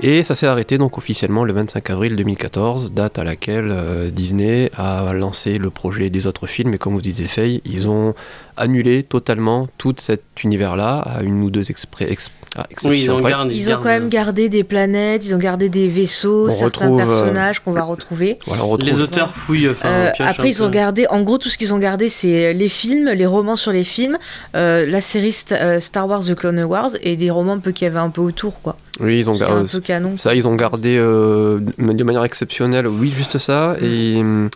[0.00, 4.70] Et ça s'est arrêté donc officiellement le 25 avril 2014, date à laquelle euh, Disney
[4.76, 6.74] a lancé le projet des autres films.
[6.74, 8.14] Et comme vous disiez, Faye, ils ont
[8.56, 13.20] annulé totalement tout cet univers-là à une ou deux expré- ex- ah, Oui, ils ont
[13.20, 13.30] près.
[13.30, 13.54] gardé.
[13.54, 17.00] Ils ont quand même gardé des planètes, ils ont gardé des vaisseaux, On certains retrouve,
[17.00, 18.38] euh, personnages qu'on va retrouver.
[18.46, 19.66] Voilà, on retrouve Les auteurs fouillent.
[19.66, 23.10] Euh, après, ils ont gardé, en gros, tout ce qu'ils ont gardé, c'est les films,
[23.10, 24.18] les romans sur les films,
[24.56, 27.70] euh, la série Sta- euh, Star Wars The Clone Wars et des romans un peu
[27.70, 28.76] qu'il y avait un peu autour, quoi.
[29.00, 29.80] Oui, ils ont gardé.
[29.82, 30.16] canon.
[30.16, 33.76] Ça, ils ont gardé euh, de manière exceptionnelle, oui, juste ça.
[33.80, 34.48] Et hum,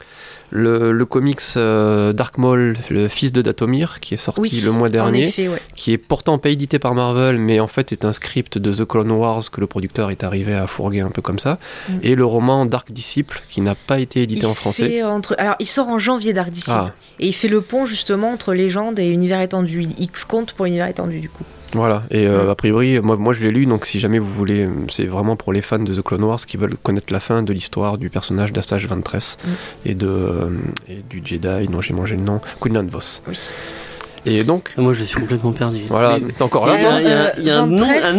[0.55, 4.71] le, le comics euh, Dark Maul, le fils de Datomir, qui est sorti Oui, le
[4.71, 5.63] mois dernier, effet, ouais.
[5.77, 8.87] qui est pourtant pas édité par Marvel, mais en fait est un script de The
[8.87, 11.93] Clone Wars que le producteur est arrivé à fourguer un peu comme ça, Mm.
[12.03, 15.03] et le roman Dark Disciple, qui n'a pas été édité Il en français.
[15.03, 15.35] entre...
[15.39, 16.77] Alors, il sort en janvier Dark Disciple.
[16.77, 19.87] Ah, Et il fait le pont justement entre légende et univers étendu.
[19.99, 21.45] Il compte pour univers étendu du coup.
[21.75, 22.03] Voilà.
[22.11, 25.05] Et euh, a priori, moi, moi je l'ai lu, donc si jamais vous voulez, c'est
[25.07, 27.99] vraiment pour les fans de The Clone Wars qui veulent connaître la fin de l'histoire
[27.99, 29.49] du personnage d'Assage Ventress Mm.
[29.87, 30.49] et, de, euh,
[30.89, 33.23] et du Jedi, dont j'ai mangé le nom, Quinlan Vos.
[33.29, 33.39] Oui.
[34.25, 35.81] Et donc, Moi, je suis complètement perdu.
[35.89, 37.67] voilà, Mais- t'es encore Il y là, il y a- il y a un,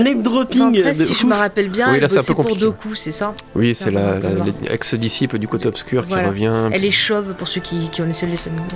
[0.04, 2.58] name dropping de si je me rappelle bien, Oui, là, c'est un peu pour.
[2.58, 3.34] Doku, c'est ça?
[3.56, 6.28] Oui, c'est la, Clairement, la- Clone l'ex-disciple du côté obscur qui Voilà.
[6.30, 6.52] revient.
[6.74, 8.68] Elle est chauve pour ceux qui, qui connaissaient le dessin animé.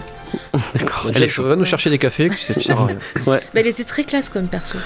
[0.74, 1.06] D'accord.
[1.10, 2.74] Elle Elle est est va nous chercher des cafés, tu sais, tu sais.
[3.26, 4.78] Mais elle était très classe comme perso.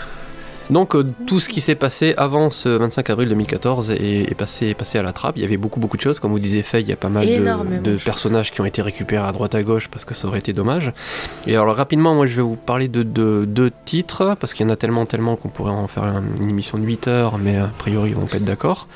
[0.72, 4.68] Donc euh, tout ce qui s'est passé avant ce 25 avril 2014 est, est passé,
[4.68, 5.36] est passé à la trappe.
[5.36, 7.10] Il y avait beaucoup beaucoup de choses, comme vous disiez Faye, il y a pas
[7.10, 7.26] mal
[7.84, 10.54] de, personnages qui ont été récupérés à droite à gauche parce que ça aurait été
[10.54, 10.92] dommage.
[11.46, 14.70] Et alors rapidement, moi je vais vous parler de deux de, titres, parce qu'il y
[14.70, 17.58] en a tellement tellement qu'on pourrait en faire un- une émission de 8 heures, mais
[17.58, 18.88] a priori on peut être d'accord.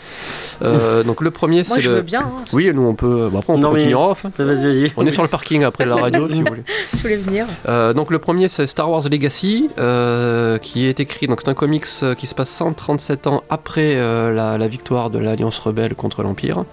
[0.62, 1.96] Euh, donc le premier Moi c'est je le...
[1.98, 3.30] veux bien, hein, Oui, nous on peut...
[3.32, 4.26] bah, après on Non, peut mais- continuer en off.
[4.26, 4.32] hein.
[4.38, 4.94] Vas-y, vas-y.
[4.96, 6.64] On est sur le parking après la radio si vous voulez.
[6.94, 7.46] si vous voulez venir.
[7.68, 11.54] Euh, donc le premier c'est Star Wars Legacy euh, qui est écrit donc c'est un
[11.65, 15.95] comics euh, qui se passe 137 ans après euh, la, la victoire de l'Alliance rebelle
[15.95, 16.63] contre l'Empire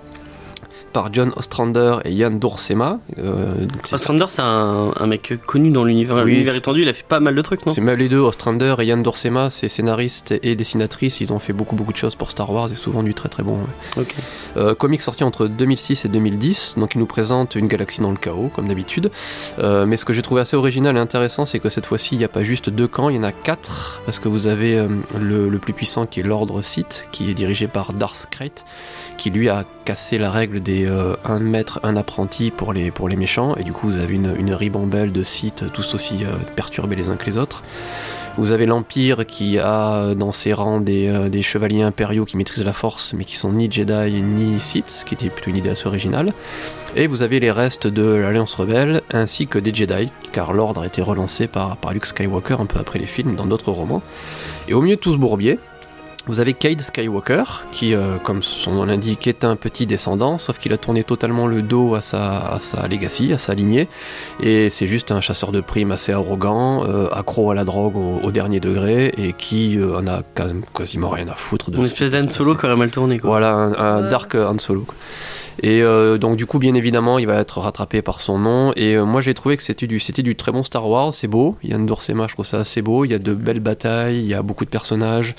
[0.92, 2.98] par John Ostrander et Ian Dorsema.
[3.18, 6.82] Euh, Ostrander, c'est un, un mec connu dans l'univers Oui, étendu.
[6.82, 7.72] Il a fait pas mal de trucs, non?
[7.72, 11.20] C'est même les deux, Ostrander et Ian Dorsema, c'est scénaristes et dessinatrices.
[11.20, 13.42] Ils ont fait beaucoup beaucoup de choses pour Star Wars et souvent du très très
[13.42, 13.58] bon.
[13.96, 14.04] ouais.
[14.56, 18.16] Euh, comics sorti entre 2006 et 2010, donc il nous présente une galaxie dans le
[18.16, 19.10] chaos, comme d'habitude.
[19.58, 22.18] Euh, mais ce que j'ai trouvé assez original et intéressant, c'est que cette fois-ci, il
[22.18, 24.86] n'y a pas juste deux camps, il y en a quatre, parce que vous avez
[25.18, 28.64] le, le plus puissant qui est l'Ordre Sith, qui est dirigé par Darth Krayt,
[29.22, 33.08] qui lui a cassé la règle des euh, un maître, un apprenti pour les, pour
[33.08, 36.96] les méchants, et du coup vous avez une, ribambelle de Sith, tous aussi euh, perturbés
[36.96, 37.62] les uns que les autres.
[38.36, 42.36] Vous avez l'Empire qui a euh, dans ses rangs des, euh, des chevaliers impériaux qui
[42.36, 45.56] maîtrisent la force mais qui sont ni Jedi ni Sith, ce qui était plutôt une
[45.56, 46.32] idée assez originale.
[46.96, 50.86] Et vous avez les restes de l'Alliance Rebelle ainsi que des Jedi, car l'ordre a
[50.86, 54.02] été relancé par, par Luke Skywalker un peu après les films dans d'autres romans.
[54.66, 55.60] Et au milieu de tout bourbier,
[56.26, 60.58] vous avez Cade Skywalker, qui, euh, comme son nom l'indique, est un petit descendant, sauf
[60.58, 63.88] qu'il a tourné totalement le dos à sa, à sa legacy, à sa lignée,
[64.40, 68.20] et c'est juste un chasseur de primes assez arrogant, euh, accro à la drogue au,
[68.22, 71.84] au dernier degré, et qui euh, en a quas- quasiment rien à foutre de Une
[71.84, 72.30] espèce d'Han.
[72.30, 73.28] Solo qui aurait mal tourné, quoi.
[73.30, 74.08] Voilà, un, un Ouais.
[74.10, 74.82] Dark Han Solo.
[74.82, 74.94] quoi.
[75.60, 78.72] Et euh, donc du coup, bien évidemment, il va être rattrapé par son nom.
[78.76, 81.12] Et euh, moi, j'ai trouvé que c'était du, très bon Star Wars.
[81.12, 81.56] C'est beau.
[81.62, 83.04] Yann Dorsema, je trouve ça assez beau.
[83.04, 85.34] Il y a de belles batailles, il y a beaucoup de personnages,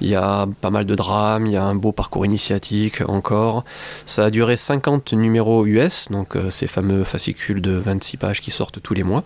[0.00, 3.64] il y a pas mal de drames, il y a un beau parcours initiatique encore.
[4.04, 8.50] Ça a duré 50 numéros US, donc euh, ces fameux fascicules de 26 pages qui
[8.50, 9.24] sortent tous les mois.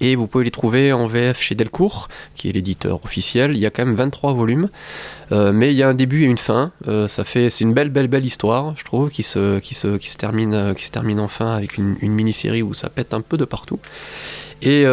[0.00, 3.52] Et vous pouvez les trouver en VF chez Delcourt, qui est l'éditeur officiel.
[3.54, 4.68] Il y a quand même 23 volumes.
[5.30, 6.72] Euh, mais il y a un début et une fin.
[6.86, 11.76] Euh, c'est une belle, belle, belle histoire, je trouve, qui se, euh, termine enfin avec
[11.76, 13.78] une, mini-série où ça pète un peu de partout.
[14.60, 14.84] Et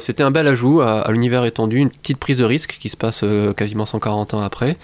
[0.00, 3.24] c'était un bel ajout à, l'univers étendu, une petite prise de risque qui se passe
[3.56, 4.76] quasiment 140 ans après.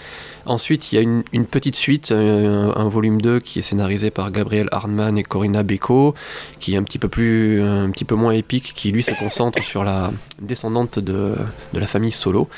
[0.46, 4.10] Ensuite, il y a une, une petite suite, euh, un, volume 2 qui est scénarisé
[4.10, 6.14] par Gabriel Hardman et Corinna Beko,
[6.58, 9.62] qui est un petit peu plus, un petit peu moins épique, qui lui se concentre
[9.62, 11.34] sur la descendante de,
[11.72, 12.48] de la famille Solo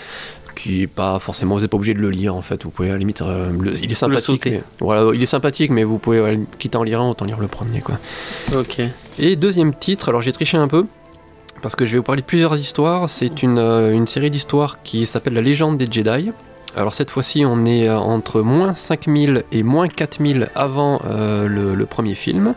[0.55, 2.91] qui est pas forcément vous n'êtes pas obligé de le lire en fait vous pouvez
[2.91, 5.97] à la limite euh, le- il est sympathique mais- voilà il est sympathique mais vous
[5.97, 7.99] pouvez quitte à en lire un autant lire le premier quoi
[8.55, 8.83] Ok.
[9.19, 10.85] et deuxième titre, alors j'ai triché un peu,
[11.63, 13.09] parce que je vais vous parler de plusieurs histoires.
[13.09, 16.33] C'est une, euh, une série d'histoires qui s'appelle La légende des Jedi.
[16.75, 21.87] Alors cette fois-ci, on est euh, entre moins 5000 et moins 4000 avant euh, le,
[21.87, 22.55] premier film.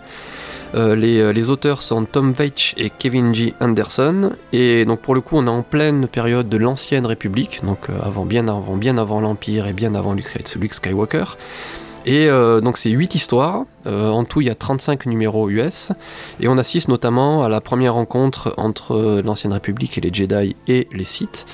[0.74, 3.54] Euh, les, auteurs sont Tom Veitch et Kevin G.
[3.60, 4.32] Anderson.
[4.54, 8.26] Et donc pour le coup, on est en pleine période de l'ancienne République, donc avant,
[8.26, 11.26] bien avant, bien avant l'Empire et bien avant Luke, Luke Skywalker.
[12.08, 12.28] Et
[12.62, 15.92] donc c'est 8 histoires, en tout il y a 35 numéros US,
[16.40, 20.88] et on assiste notamment à la première rencontre entre l'ancienne République et les Jedi et
[20.94, 21.48] les Sith,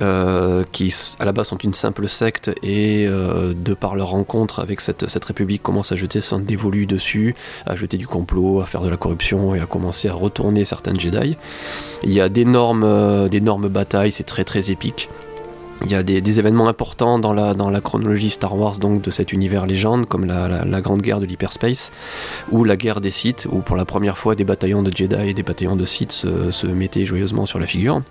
[0.00, 4.60] euh, qui à la base sont une simple secte, et euh, de par leur rencontre
[4.60, 7.34] avec cette, cette République commencent à jeter son dévolu dessus,
[7.66, 10.94] à jeter du complot, à faire de la corruption et à commencer à retourner certains
[10.98, 11.36] Jedi.
[12.04, 15.08] Il y a d'énormes euh, d'énormes batailles, c'est très très épique.
[15.84, 19.12] Il y a des, événements importants dans la, dans la chronologie Star Wars donc de
[19.12, 21.92] cet univers légende, comme la, grande guerre de l'hyperspace,
[22.50, 25.34] ou la guerre des Sith, où pour la première fois des bataillons de Jedi et
[25.34, 28.02] des bataillons de Sith se mettaient joyeusement sur la figure.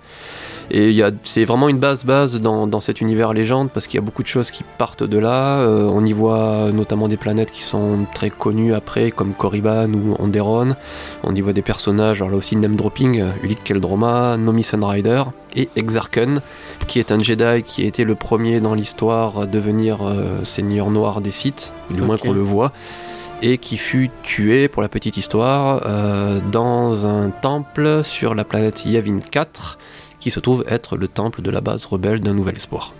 [0.70, 4.04] Et c'est vraiment une base base dans, dans cet univers légende parce qu'il y a
[4.04, 5.58] beaucoup de choses qui partent de là.
[5.58, 10.14] Euh, on y voit notamment des planètes qui sont très connues après, comme Korriban ou
[10.18, 10.76] Onderon.
[11.24, 15.24] On y voit des personnages, alors là aussi name dropping, Ulik Keldroma, Nomi Sunrider
[15.56, 16.40] et Exarchen,
[16.86, 20.90] qui est un Jedi qui a été le premier dans l'histoire à devenir euh, seigneur
[20.90, 22.72] noir des Sith, du moins qu'on le voit
[23.42, 28.84] et qui fut tué, pour la petite histoire, euh, dans un temple sur la planète
[28.84, 29.78] Yavin 4,
[30.20, 32.92] qui se trouve être le temple de la base rebelle d'un nouvel espoir.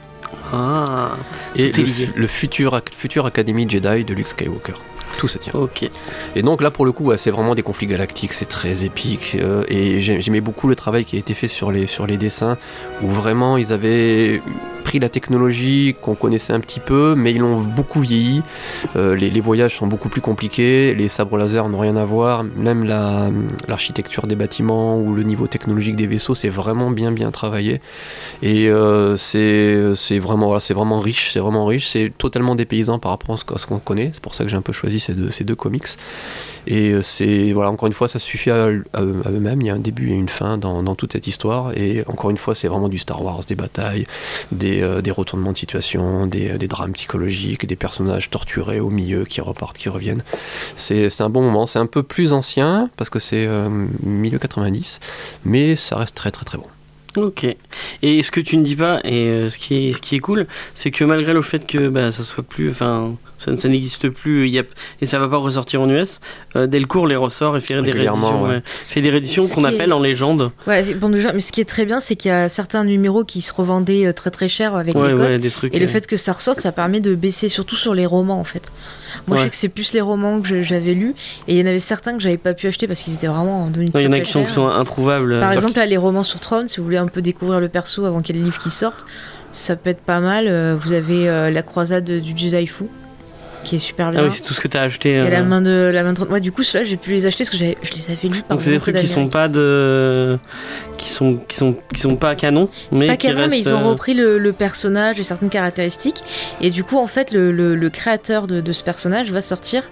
[0.52, 1.16] Ah,
[1.56, 4.74] Et le, futur, future Académie Jedi de Luke Skywalker.
[5.16, 5.54] Tout se tient.
[5.54, 5.88] ok.
[6.36, 9.36] Et donc là, pour le coup, ouais, c'est vraiment des conflits galactiques, c'est très épique.
[9.40, 12.16] euh, et j'ai- j'aimais beaucoup le travail qui a été fait sur les, sur les
[12.18, 12.58] dessins,
[13.02, 14.42] où vraiment ils avaient
[14.88, 18.42] pris la technologie qu'on connaissait un petit peu, mais ils l'ont beaucoup vieilli.
[18.96, 22.84] Euh, les, voyages sont beaucoup plus compliqués, les sabres laser n'ont rien à voir, même
[22.84, 23.28] la-
[23.68, 27.82] l'architecture des bâtiments ou le niveau technologique des vaisseaux, c'est vraiment bien bien travaillé.
[28.42, 33.34] Et euh, c'est vraiment, voilà, vraiment riche, c'est vraiment riche, c'est totalement dépaysant par rapport
[33.34, 34.10] à ce qu'on connaît.
[34.14, 35.84] C'est pour ça que j'ai un peu choisi ces deux, ces deux comics.
[36.70, 39.62] Et euh, c'est voilà, encore une fois, ça suffit à, à à eux-mêmes.
[39.62, 41.72] Il y a un début et une fin dans, toute cette histoire.
[41.76, 44.06] Et encore une fois, c'est vraiment du Star Wars, des batailles,
[44.52, 49.24] des, euh, des retournements de situation, des, des drames psychologiques, des personnages torturés au milieu
[49.24, 50.22] qui repartent, qui reviennent.
[50.76, 51.66] C'est un bon moment.
[51.66, 53.68] C'est un peu plus ancien parce que c'est euh,
[54.02, 55.00] milieu 90,
[55.44, 56.66] mais ça reste très très très bon.
[57.16, 57.46] Ok.
[58.02, 60.20] Et ce que tu ne dis pas, et euh, ce, qui est, ce qui est
[60.20, 62.70] cool, c'est que malgré le fait que bah, ça soit plus.
[62.70, 64.64] Enfin, ça, ça n'existe plus il y a,
[65.00, 66.20] et ça va pas ressortir en US,
[66.56, 68.62] euh, Delcourt les ressort et fait des rééditions, ouais.
[68.66, 70.50] fait des rééditions qu'on est- appelle en légende.
[70.66, 72.84] Ouais, c'est bon déjà, mais ce qui est très bien, c'est qu'il y a certains
[72.84, 75.20] numéros qui se revendaient euh, très très cher avec Ouais, les codes.
[75.30, 75.74] ouais, des trucs.
[75.74, 78.38] Et le euh, fait que ça ressorte, ça permet de baisser, surtout sur les romans
[78.40, 78.70] en fait.
[79.26, 81.14] Moi, je sais que c'est plus les romans que j'avais lus,
[81.48, 83.66] et il y en avait certains que j'avais pas pu acheter parce qu'ils étaient vraiment
[83.68, 84.54] devenus Il y en a qui sont, qui chers.
[84.54, 85.38] sont introuvables.
[85.40, 87.68] Par euh, exemple, là, les romans sur Throne, si vous voulez un peu découvrir le
[87.68, 89.04] perso avant qu'il y ait le livre qui sorte,
[89.52, 90.76] ça peut être pas mal.
[90.80, 92.88] Vous avez euh, la croisade du Jedi fou,
[93.64, 94.20] qui est super bien.
[94.20, 95.10] Ah oui, c'est tout ce que tu as acheté.
[95.10, 96.24] Il y a euh, la main de la main de...
[96.24, 98.56] Moi, du coup, ceux-là, j'ai pu les acheter parce que je les avais lus par
[98.56, 100.38] Donc c'est des trucs qui sont pas de.
[100.96, 102.68] qui sont, qui sont, qui sont pas canon.
[102.92, 106.22] C'est mais pas canon, mais ils ont euh, repris le, le personnage et certaines caractéristiques.
[106.60, 109.82] Et du coup, en fait, le, le- le créateur de, de ce personnage va sortir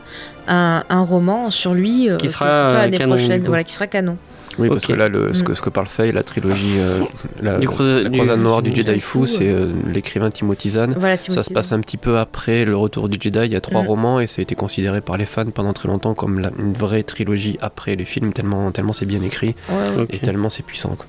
[0.48, 3.42] un, un roman sur lui euh, Qui sera, sortir euh, l'année prochaine.
[3.46, 4.16] Voilà, qui sera canon.
[4.58, 5.44] Oui, parce que là, le, ce, Mm.
[5.44, 7.00] que, ce que parle Faye, la trilogie, euh,
[7.42, 10.70] la, Du croisa- la du- croisade noire du du Jedi fou, c'est euh, l'écrivain Timothy
[10.70, 10.94] Zahn.
[10.98, 13.40] Voilà, Ça se passe un petit peu après le retour du Jedi.
[13.44, 13.86] Il y a trois Mm.
[13.86, 16.72] romans et ça a été considéré par les fans pendant très longtemps comme la- une
[16.72, 20.96] vraie trilogie après les films, tellement, tellement c'est bien écrit Ouais, et tellement c'est puissant.
[20.96, 21.06] quoi.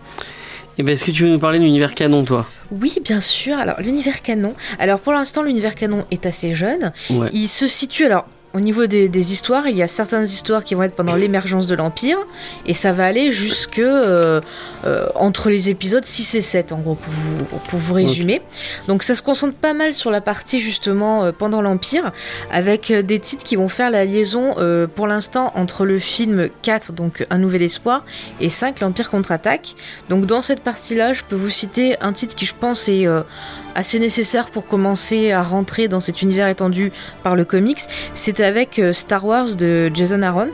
[0.79, 2.45] Et ben, est-ce que tu veux nous parler de l'univers canon, toi?
[2.71, 3.57] Oui, bien sûr.
[3.57, 4.53] Alors, l'univers canon.
[4.77, 6.91] Alors, pour l'instant, l'univers canon est assez jeune.
[7.09, 7.29] Ouais.
[7.33, 8.27] Il se situe alors.
[8.53, 11.67] Au niveau des, des histoires, il y a certaines histoires qui vont être pendant l'émergence
[11.67, 12.17] de l'Empire,
[12.65, 14.41] et ça va aller jusque euh,
[14.85, 18.41] euh, entre les épisodes 6 et 7, en gros, pour vous, pour vous résumer.
[18.87, 22.11] Donc ça se concentre pas mal sur la partie justement euh, pendant l'Empire,
[22.51, 24.55] avec des titres qui vont faire la liaison
[24.95, 28.05] pour l'instant entre le film 4, donc Un Nouvel Espoir,
[28.39, 29.75] et 5, L'Empire contre-attaque.
[30.09, 33.07] Donc dans cette partie-là, je peux vous citer un titre qui je pense est...
[33.77, 36.91] assez nécessaire pour commencer à rentrer dans cet univers étendu
[37.23, 37.79] par le comics,
[38.15, 40.49] c'est avec euh, Star Wars de Jason Aaron.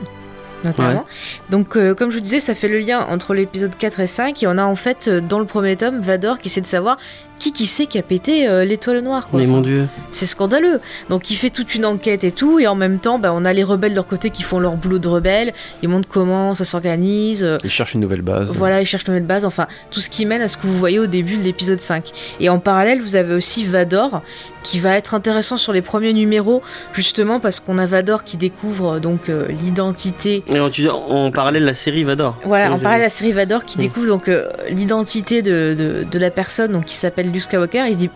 [0.62, 1.04] Notamment.
[1.50, 4.42] Donc, euh, comme je vous disais, ça fait le lien entre l'épisode 4 et 5.
[4.42, 6.96] Et on a en fait, euh, dans le premier tome, Vador qui essaie de savoir
[7.38, 9.28] qui qui c'est qui a pété euh, l'étoile noire.
[9.28, 9.40] Quoi.
[9.40, 9.86] Mais Enfin, mon dieu.
[10.12, 10.80] c'est scandaleux.
[11.10, 13.52] Donc il fait toute une enquête et tout, et en même temps, bah, on a
[13.52, 15.52] les rebelles de leur côté qui font leur boulot de rebelles.
[15.82, 17.44] Ils montrent comment ça s'organise.
[17.44, 18.56] euh, Il cherche une nouvelle base.
[18.56, 20.78] voilà, ils cherchent une nouvelle base, enfin, tout ce qui mène à ce que vous
[20.78, 22.10] voyez au début de l'épisode 5.
[22.40, 24.22] Et en parallèle, vous avez aussi Vador,
[24.62, 26.62] qui va être intéressant sur les premiers numéros,
[26.94, 30.42] justement parce qu'on a Vador qui découvre euh, donc euh, l'identité.
[30.48, 32.36] Et en, en parallèle, la série Vador.
[32.44, 33.80] Voilà, en parallèle, la série Vador qui Mm.
[33.80, 37.84] découvre donc euh, l'identité de, de, de la personne donc, qui s'appelle Luke Skywalker.
[37.88, 38.10] Il se dit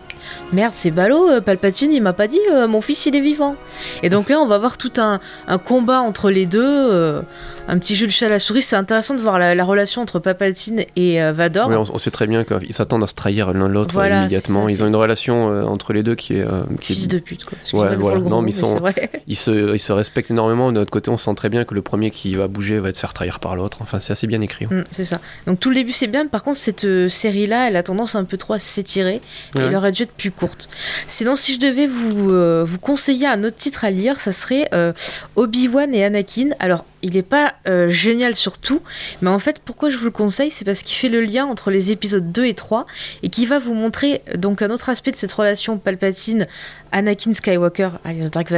[0.51, 3.55] Merde, c'est ballot, euh, Palpatine, il m'a pas dit, euh, mon fils il est vivant.
[4.03, 7.21] Et donc là, on va voir tout un, un combat entre les deux, euh,
[7.69, 8.61] un petit jeu de chat à la souris.
[8.61, 11.69] C'est intéressant de voir la, la relation entre Palpatine et euh, Vador.
[11.69, 14.67] Oui, on, on sait très bien qu'ils s'attendent à se trahir l'un l'autre Voilà, immédiatement.
[14.67, 16.41] ça, Ils ont une relation euh, entre les deux qui est.
[16.41, 17.57] euh, qui est- Fils de pute, quoi.
[17.73, 18.17] Ouais, voilà.
[18.17, 18.79] Non, gros mais mot, ils sont-
[19.35, 20.71] se, ils se respectent énormément.
[20.71, 22.99] De notre côté, on sent très bien que le premier qui va bouger va se
[22.99, 23.77] faire trahir par l'autre.
[23.81, 24.65] Enfin, c'est assez bien écrit.
[24.65, 25.19] Mm, c'est ça.
[25.47, 28.23] Donc tout le début c'est bien, par contre cette euh, série-là, elle a tendance un
[28.23, 29.21] peu trop à s'étirer
[29.57, 30.69] et elle aurait dû être plus courte.
[31.07, 34.67] Sinon, si je devais vous, euh, vous conseiller un autre titre à lire, ça serait
[34.73, 34.93] euh,
[35.35, 36.49] Obi-Wan et Anakin.
[36.59, 38.81] Alors, il n'est pas euh, génial sur tout,
[39.21, 41.71] mais en fait, pourquoi je vous le conseille, c'est parce qu'il fait le lien entre
[41.71, 42.85] les épisodes 2 et 3
[43.23, 46.47] et qui va vous montrer donc un autre aspect de cette relation Palpatine
[46.91, 48.49] Anakin Skywalker alias Dark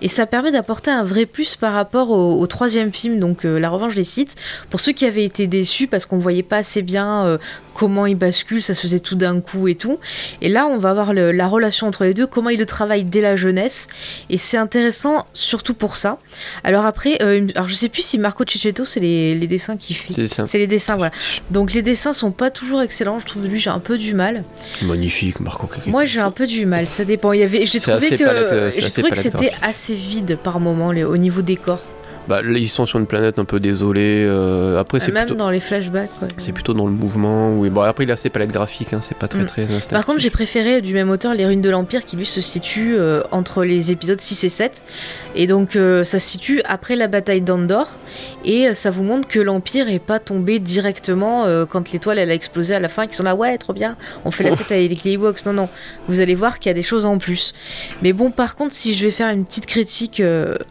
[0.00, 3.70] et ça permet d'apporter un vrai plus par rapport au, troisième film donc euh, La
[3.70, 4.36] Revanche des Sith.
[4.70, 7.38] Pour ceux qui avaient été déçus parce qu'on voyait pas assez bien euh,
[7.76, 9.98] comment il bascule, ça se faisait tout d'un coup et tout.
[10.40, 13.04] Et là, on va voir le- la relation entre les deux, comment il le travaille
[13.04, 13.86] dès la jeunesse.
[14.30, 16.18] Et c'est intéressant surtout pour ça.
[16.64, 19.94] Alors après, euh, alors je sais plus si Marco Cecchetto, c'est les, les dessins qu'il
[19.96, 20.14] fait.
[20.46, 21.12] C'est les dessins, voilà.
[21.50, 23.18] Donc les dessins sont pas toujours excellents.
[23.18, 24.42] Je trouve lui, j'ai un peu du mal.
[24.82, 25.68] Magnifique, Marco.
[25.86, 26.86] Moi, j'ai un peu du mal.
[26.86, 27.32] Ça dépend.
[27.32, 30.60] Il y avait, j'ai trouvé que, palette, euh, trouvé que palette c'était assez vide par
[30.60, 31.80] moment les- au niveau décor.
[32.28, 34.24] Bah, là, ils sont sur une planète un peu désolée.
[34.26, 36.10] euh, après, c'est Même plutôt, dans les flashbacks.
[36.38, 37.52] c'est plutôt dans le mouvement.
[37.56, 37.70] Oui.
[37.70, 38.92] Bon, après, il a assez palette graphique.
[38.92, 39.46] Hein, c'est pas très Mm.
[39.46, 39.66] très.
[39.90, 42.96] Par contre, j'ai préféré du même auteur Les Ruines de l'Empire qui lui se situe
[42.98, 44.82] euh, entre les épisodes 6 et 7.
[45.34, 47.92] Et donc, euh, ça se situe après la bataille d'Andorre.
[48.44, 52.74] Et ça vous montre que l'Empire est pas tombé directement quand l'étoile elle a explosé
[52.74, 53.06] à la fin.
[53.06, 55.44] Qui sont là, ouais, trop bien, on fait la fête avec les Ewoks.
[55.46, 55.68] Non, non,
[56.08, 57.54] vous allez voir qu'il y a des choses en plus.
[58.02, 60.22] Mais bon, par contre, si je vais faire une petite critique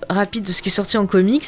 [0.09, 1.44] rapide de ce qui est sorti en comics,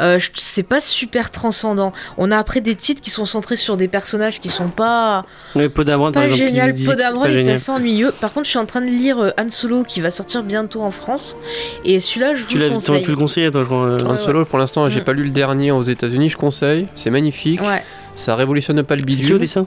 [0.00, 1.92] euh, c'est pas super transcendant.
[2.18, 5.68] On a après des titres qui sont centrés sur des personnages qui sont pas Ouais,
[5.68, 6.40] Podamron, par pas exemple.
[6.40, 8.12] qui génial, Podamron pas est assez ennuyeux.
[8.20, 10.82] Par contre, je suis en train de lire euh, Han Solo qui va sortir bientôt
[10.82, 11.36] en France.
[11.84, 13.02] Et celui-là, je vous Tu le conseille.
[13.02, 13.84] pu le conseiller, toi, je crois.
[13.84, 13.98] euh.
[13.98, 15.04] Ouais, Han Solo, pour l'instant, j'ai Mm.
[15.04, 16.28] pas lu le dernier aux États-Unis.
[16.30, 16.88] Je conseille.
[16.94, 17.60] C'est magnifique.
[17.62, 17.82] Ouais.
[18.16, 19.38] Ça révolutionne pas le Tu lis au bidule.
[19.38, 19.66] dessin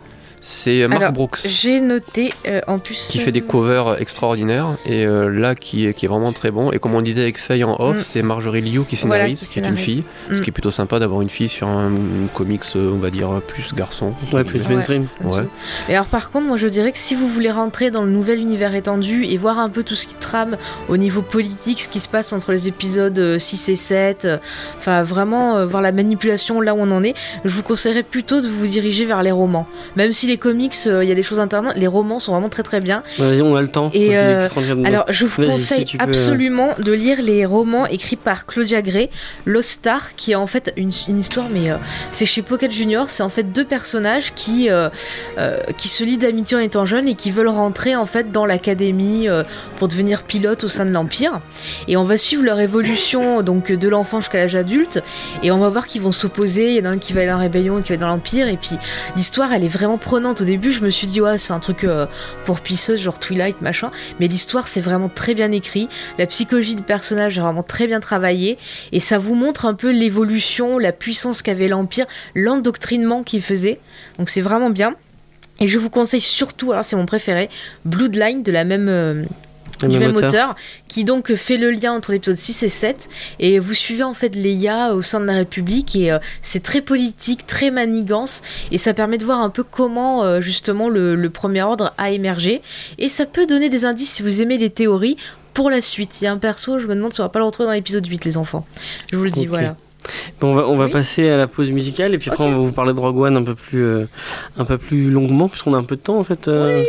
[0.49, 1.39] C'est Mark Alors, Brooks.
[1.45, 3.09] J'ai noté euh, en plus.
[3.11, 6.51] qui fait des euh, covers extraordinaires et euh, là qui est, qui est vraiment très
[6.51, 7.99] bon et comme on disait avec Faye en off Mm.
[7.99, 10.41] c'est Marjorie Liu qui Voilà, scénarise qui qui est une fille ce Mm.
[10.41, 13.73] qui est plutôt sympa d'avoir une fille sur un, un comics on va dire plus
[13.75, 15.07] garçon Ouais, plus mainstream.
[15.25, 15.43] Ouais.
[15.89, 18.39] Et alors par contre, moi je dirais que si vous voulez rentrer dans le nouvel
[18.39, 20.55] univers étendu et voir un peu tout ce qui trame
[20.87, 24.37] au niveau politique, ce qui se passe entre les épisodes euh, 6 et 7, euh,
[24.79, 28.39] enfin vraiment euh, voir la manipulation là où on en est, je vous conseillerais plutôt
[28.39, 29.67] de vous diriger vers les romans.
[29.97, 32.49] Même si les comics, euh, il y a des choses intéressantes, les romans sont vraiment
[32.49, 33.03] très très bien.
[33.19, 33.91] Ouais, Vas-y, on a le temps.
[33.93, 34.87] Et, euh, plus 30 minutes.
[34.87, 36.07] Alors, je vous conseille si tu peux, euh.
[36.07, 39.09] absolument de lire les romans écrits par Claudia Gray,
[39.45, 41.71] Lost Star, qui est en fait une, une histoire, mais
[42.11, 43.09] c'est chez Pocket Junior.
[43.09, 44.69] C'est en fait deux personnages qui,
[45.77, 49.27] qui se lient d'amitié en étant jeunes et qui veulent rentrer en fait dans l'académie
[49.77, 51.41] pour devenir pilote au sein de l'Empire.
[51.87, 55.01] Et on va suivre leur évolution donc de l'enfant jusqu'à l'âge adulte.
[55.43, 56.71] Et on va voir qu'ils vont s'opposer.
[56.71, 58.47] Il y en a un qui va aller en rébellion, qui va dans l'Empire.
[58.47, 58.77] Et puis
[59.15, 62.07] l'histoire, elle est vraiment Au début, je me suis dit, ouais, c'est un truc euh,
[62.45, 63.91] pour pisseuse, genre Twilight, machin.
[64.19, 65.89] Mais l'histoire, c'est vraiment très bien écrit.
[66.17, 68.57] La psychologie des personnages est vraiment très bien travaillée.
[68.91, 73.79] Et ça vous montre un peu l'évolution, la puissance qu'avait l'Empire, l'endoctrinement qu'il faisait.
[74.17, 74.95] Donc c'est vraiment bien.
[75.59, 77.49] Et je vous conseille surtout, alors c'est mon préféré,
[77.85, 78.89] Bloodline de la même.
[78.89, 79.23] euh,
[79.85, 80.29] du même même auteur.
[80.29, 80.55] auteur,
[80.87, 83.09] qui donc fait le lien entre l'épisode 6 et 7
[83.39, 86.81] et vous suivez en fait Leia au sein de la République et euh, c'est très
[86.81, 91.29] politique, très manigance et ça permet de voir un peu comment euh, justement le, le
[91.29, 92.61] premier ordre a émergé
[92.97, 95.17] et ça peut donner des indices si vous aimez les théories
[95.53, 96.21] pour la suite.
[96.21, 97.73] Il y a un perso, je me demande si on va pas le retrouver dans
[97.73, 98.65] l'épisode 8 les enfants.
[99.11, 99.75] Je vous le dis, voilà.
[100.39, 100.91] Bon, on va, on va Oui.
[100.91, 103.35] passer à la pause musicale et puis après on va vous parler de Rogue One
[103.35, 104.05] un peu plus, euh,
[104.57, 106.47] un peu plus longuement puisqu'on a un peu de temps en fait.
[106.47, 106.83] euh,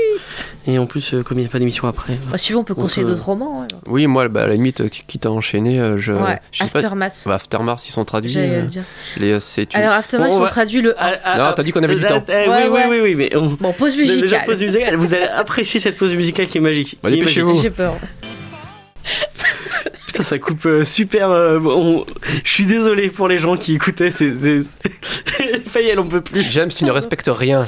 [0.70, 2.18] Et en plus, euh, comme il n'y a pas d'émission après.
[2.30, 3.62] Bah, si vous, on peut conseiller euh, d'autres romans.
[3.62, 3.80] alors.
[3.86, 6.68] oui moi bah, à la limite euh, quitte à enchaîner euh, je, ouais, je sais
[6.68, 7.22] pas Aftermath.
[7.24, 8.66] bah, Aftermath ils sont traduits euh,
[9.16, 10.96] les, euh, c'est une- Alors Aftermath, Bon, ils ont va- traduit le 1.
[11.00, 12.86] Ah, ah, non t'as dit qu'on avait du temps oui, Ouais, oui, ouais.
[12.90, 14.44] oui, oui, mais on- Bon, pause déjà musicale.
[14.44, 14.96] pause musicale.
[14.96, 16.98] Vous allez apprécier cette pause musicale qui est magique.
[17.02, 17.48] Bah, dépêchez-vous.
[17.48, 17.62] magique.
[17.62, 17.94] J'ai peur.
[20.08, 21.30] Putain, ça coupe euh, super.
[21.30, 22.06] euh, on-
[22.42, 24.10] Je suis désolé pour les gens qui écoutaient.
[24.10, 24.62] C'est, c'est...
[24.62, 26.42] c'est- Faye, on peut plus.
[26.50, 27.66] James tu ne respectes rien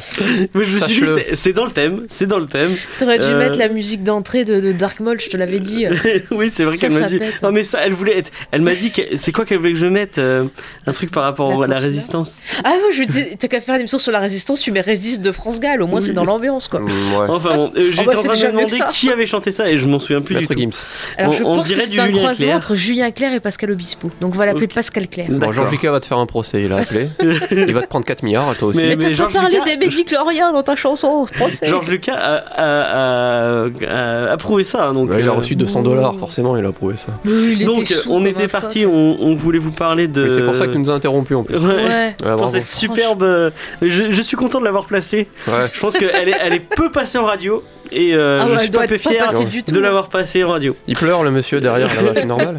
[0.55, 2.05] Mais je me suis c'est, dans le thème.
[2.09, 2.75] C'est dans le thème.
[2.99, 5.85] T'aurais dû Euh, mettre la musique d'entrée de, de Dark Maul, je te l'avais dit.
[6.31, 7.19] oui, c'est vrai qu'elle m'a dit.
[7.19, 7.43] pète.
[7.43, 8.31] Non, mais ça, elle voulait être.
[8.53, 9.03] Elle m'a dit que.
[9.17, 10.45] C'est quoi qu'elle voulait que je mette euh,
[10.87, 12.39] Un truc par rapport La à la résistance?
[12.65, 15.21] Ah ouais, je disais, t'as qu'à faire une émission sur la résistance, tu mets Résiste
[15.21, 16.07] de France Gall, au moins Oui.
[16.07, 16.81] c'est dans l'ambiance quoi.
[16.81, 17.27] Mm, ouais.
[17.29, 19.77] Enfin bon, euh, j'étais bah, en train de me demander qui avait chanté ça et
[19.77, 20.71] je m'en souviens plus Maître du tout.
[20.73, 20.87] Gims
[21.19, 22.13] Alors On- je on pense que dirait c'est du Julien
[22.55, 24.11] entre Julien Clerc et Pascal Obispo.
[24.21, 24.75] Donc voilà, appelez Ok.
[24.75, 25.27] Pascal Clerc.
[25.31, 25.53] bon.
[25.53, 27.09] Jean-Lucas va te faire un procès il a appelé
[27.51, 29.65] il va te prendre 4 milliards toi aussi Mais- Mais t'as pas Georges parlé Lucas-
[29.65, 31.67] des médicloriens dans ta chanson procès.
[31.67, 34.87] Georges Lucas a, a- a- a approuvé ça.
[34.87, 37.65] hein, Donc, il a euh, reçu 200 dollars forcément il a approuvé ça Mais il
[37.65, 40.25] donc on était parti, on, on voulait vous parler de.
[40.25, 41.75] Mais c'est pour ça que tu nous as interrompu en plus Ouais.
[41.75, 41.81] Ouais.
[42.01, 42.53] Ouais, Pour bravo.
[42.53, 43.23] cette superbe.
[43.23, 43.51] euh,
[43.83, 45.29] Je, je suis content de l'avoir placée.
[45.47, 45.71] Ouais.
[45.73, 47.63] Je pense qu'elle est, elle est peu passée en radio
[47.93, 49.27] et euh, Ah je suis pas peu fier
[49.67, 50.77] de l'avoir passée en radio.
[50.87, 52.59] Il pleure le monsieur derrière là-bas, c'est normal.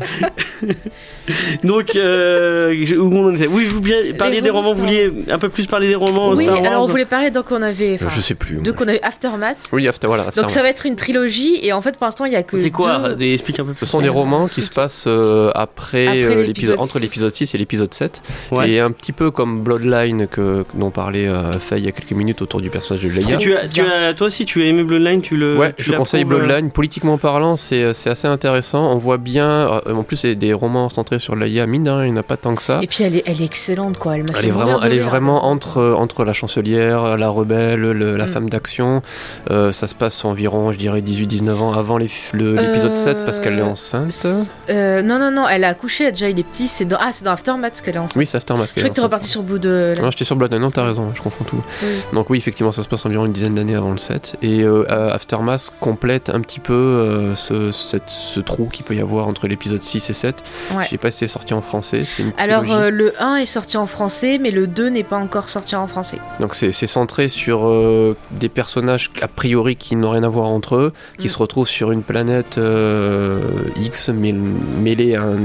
[1.63, 3.81] Donc, euh, je- où on en était Oui, vous
[4.17, 6.65] parler des romans vous Star vouliez un peu plus parler des romans Oui, Star Wars
[6.71, 7.97] alors on voulait parler donc on avait.
[8.09, 8.57] Je sais plus.
[8.57, 9.69] Deux qu'on avait Aftermath.
[9.71, 10.25] Oui, after, voilà.
[10.35, 12.57] Donc ça va être une trilogie et en fait pour l'instant il y a que.
[12.57, 13.85] C'est quoi deux- Explique un peu Ce plus.
[13.85, 17.01] sont des romans qui se passent euh, après, Après euh, l'épisode entre 6.
[17.01, 18.21] l'épisode 6 et l'épisode 7.
[18.51, 18.69] Ouais.
[18.71, 22.11] Et un petit peu comme Bloodline que, dont parlait euh, Faye il y a quelques
[22.11, 23.37] minutes autour du personnage de Leia.
[23.37, 25.57] tu as, tu as, toi aussi, tu as aimé Bloodline Bloodline, tu le.
[25.57, 26.71] Ouais, tu je conseille euh, Bloodline.
[26.71, 28.91] Politiquement parlant, c'est c'est assez intéressant.
[28.91, 29.81] On voit bien.
[29.87, 31.65] euh, En plus, c'est des romans centrés sur l'AIA.
[31.65, 32.79] Mine de rien, il n'y en a pas tant que ça.
[32.81, 34.15] Et puis elle est, elle est excellente quoi.
[34.15, 37.29] Elle m'a Elle fait est vraiment, elle est vraiment entre, euh, entre la chancelière, la
[37.29, 38.29] rebelle, le- la Mm.
[38.29, 39.01] femme d'action.
[39.49, 43.25] Euh, ça se passe environ, je dirais, 18-19 ans avant les- le- l'épisode Euh, 7
[43.25, 44.25] parce qu'elle est enceinte.
[44.69, 46.67] Euh, non, non, non, elle a accouché, déjà il est petit.
[46.67, 46.97] C'est dans...
[46.99, 48.17] Ah, c'est dans Aftermath qu'elle est enceinte.
[48.17, 48.69] Oui, c'est Aftermath.
[48.75, 49.03] Je est que enceinte.
[49.03, 49.93] reparti sur Blue de.
[50.01, 51.61] Non, j'étais sur Bloodline, non, t'as raison, je confonds tout.
[51.83, 51.87] Oui.
[52.13, 54.35] Donc oui, effectivement, ça se passe environ une dizaine d'années avant le 7.
[54.41, 58.95] Et euh, euh, Aftermath complète un petit peu euh, ce, cette- ce trou qu'il peut
[58.95, 60.43] y avoir entre l'épisode 6 et 7.
[60.75, 60.83] Ouais.
[60.85, 63.77] Je sais pas si c'est sorti en français, une Alors euh, le 1 est sorti
[63.77, 66.17] en français, mais le 2 n'est pas encore sorti en français.
[66.39, 70.75] Donc c'est centré sur euh, des personnages a priori qui n'ont rien à voir entre
[70.75, 71.29] eux, qui Mm.
[71.29, 73.39] se retrouvent sur une planète euh,
[73.77, 74.35] X mêl-
[74.81, 75.37] mêlée à un...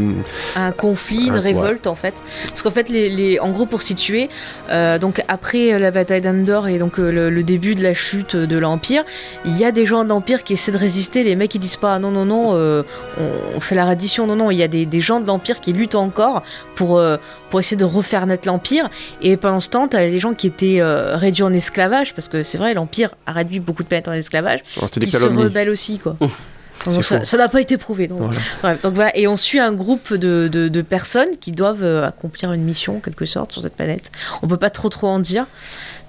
[0.57, 1.41] un conflit, une Ouais.
[1.41, 2.15] révolte en fait.
[2.49, 4.29] Parce qu'en fait, les, les- en gros, pour situer,
[4.71, 7.95] euh, donc après euh, la bataille d'Andor et donc euh, le, le début de la
[7.95, 9.05] chute de l'Empire,
[9.47, 11.23] il y a des gens de l'Empire qui essaient de résister.
[11.23, 12.83] Les mecs ils disent pas non non non, euh,
[13.19, 14.27] on, on fait la reddition.
[14.27, 16.43] Non non, il y a des, des gens de l'Empire qui luttent encore
[16.75, 17.17] pour euh,
[17.51, 18.91] pour essayer de refaire naître l'Empire.
[19.23, 22.43] Et pendant ce temps, t'as les gens qui étaient euh, réduits en esclavage parce que
[22.43, 25.99] c'est vrai, l'Empire a réduit beaucoup de planètes en esclavage Oh, qui se rebellent aussi
[25.99, 26.17] quoi.
[26.21, 26.37] Ouf.
[26.85, 28.07] Donc, C'est ça n'a pas été prouvé.
[28.07, 28.39] Donc, Voilà.
[28.63, 32.53] Bref, donc voilà, et on suit un groupe de, de- de personnes qui doivent accomplir
[32.53, 34.13] une mission en quelque sorte sur cette planète.
[34.43, 35.47] On peut pas trop trop en dire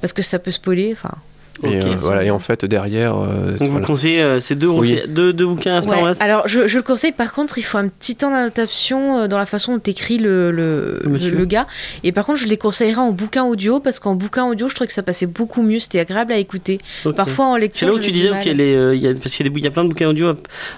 [0.01, 0.89] parce que ça peut spoiler.
[0.91, 1.11] Enfin,
[1.63, 3.15] Et, euh, voilà, et en fait, derrière...
[3.17, 3.85] euh, Donc vous voilà.
[3.87, 4.99] conseillez euh, ces deux, Oui.
[5.07, 6.11] deux, deux bouquins After ouais.
[6.19, 7.11] Alors je, je le conseille.
[7.11, 10.51] Par contre, il faut un petit temps d'adaptation euh, dans la façon dont écrit le
[10.51, 11.65] le, Le gars.
[12.03, 14.87] Et par contre, je les conseillerais en bouquin audio parce qu'en bouquin audio, je trouvais
[14.87, 15.79] que ça passait beaucoup mieux.
[15.79, 16.79] C'était agréable à écouter.
[17.15, 18.55] Parfois en C'est lecture, là où tu disais du ok, mal.
[18.57, 20.09] les, euh, y a, parce qu'il y, a des- il y a plein de bouquins
[20.09, 20.33] audio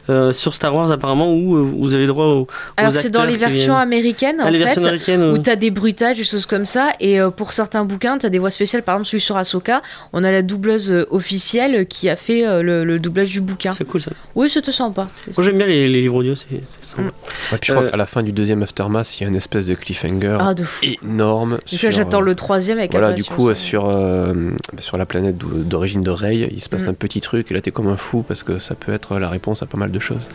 [0.09, 3.09] euh, sur Star Wars apparemment où euh, vous avez le droit aux, aux Alors c'est
[3.09, 3.81] dans acteurs les versions viennent.
[3.81, 4.63] américaines Ah, en les fait.
[4.65, 6.89] versions américaines euh, où t'as des bruitages, des choses comme ça.
[6.99, 8.83] Et euh, pour certains bouquins, t'as des voix spéciales.
[8.83, 9.81] Par exemple, celui sur Ahsoka,
[10.13, 13.71] on a la doubleuse euh, officielle qui a fait euh, le, le doublage du bouquin.
[13.71, 14.11] c'est cool ça.
[14.35, 15.07] Oui, c'était sympa.
[15.37, 17.03] Moi j'aime bien les, les livres audio, c'est sympa.
[17.51, 19.35] Ouais, puis je crois Euh, qu'à la fin du deuxième Aftermath, il y a une
[19.35, 20.85] espèce de cliffhanger Ah, de fou.
[21.03, 21.59] énorme.
[21.65, 26.01] J'attends le troisième avec Voilà, du coup, euh, sur, euh, sur la planète d'o- d'origine
[26.03, 26.89] de Rey, il se passe Mm.
[26.89, 29.29] un petit truc, et là, t'es comme un fou, parce que ça peut être la
[29.29, 30.27] réponse à pas mal de choses.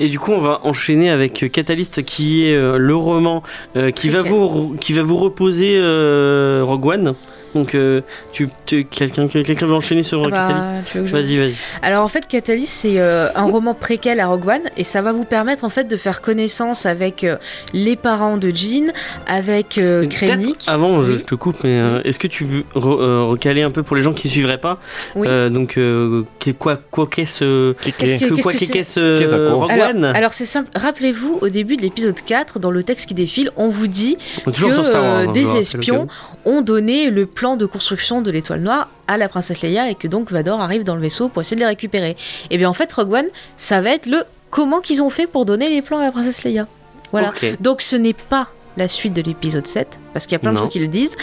[0.00, 3.42] Et du coup, on va enchaîner avec Catalyst, qui est euh, le roman
[3.76, 7.14] euh, qui, va vous, qui va vous reposer euh, Rogue One.
[7.54, 11.36] Donc, euh, tu, tu- quelqu'un quelqu'un veut enchaîner sur Ah euh, bah, Catalyst je- Vas-y,
[11.38, 11.54] vas-y.
[11.82, 15.12] Alors en fait, Catalyst, c'est euh, un roman préquel à Rogue One et ça va
[15.12, 17.36] vous permettre en fait de faire connaissance avec euh,
[17.72, 18.92] les parents de Jean,
[19.26, 20.64] avec euh, Krennic.
[20.66, 21.18] Avant, je, Oui.
[21.18, 23.96] je te coupe, mais euh, est-ce que tu veux re- euh, recaler un peu pour
[23.96, 24.78] les gens qui suivraient pas
[25.14, 25.26] Oui.
[25.30, 29.34] Euh, Donc, euh, qu'est- quoi quoi qu'est-ce Qu'est-ce que que- quoi qu'est-ce que qu'est-ce Qu'est-ce
[29.34, 32.70] euh, que- Rogue alors, One alors c'est simple, rappelez-vous au début de l'épisode 4, dans
[32.70, 36.08] le texte qui défile, on vous dit On que euh, hein, des espions
[36.44, 40.08] ont donné le plan de construction de l'étoile noire à la princesse Leia et que
[40.08, 42.16] donc Vador arrive dans le vaisseau pour essayer de les récupérer.
[42.50, 45.44] Et bien en fait, Rogue One, ça va être le comment qu'ils ont fait pour
[45.44, 46.66] donner les plans à la princesse Leia.
[47.12, 47.32] Voilà.
[47.60, 50.56] Donc ce n'est pas la suite de l'épisode 7, parce qu'il y a plein de
[50.58, 51.16] trucs qui le disent.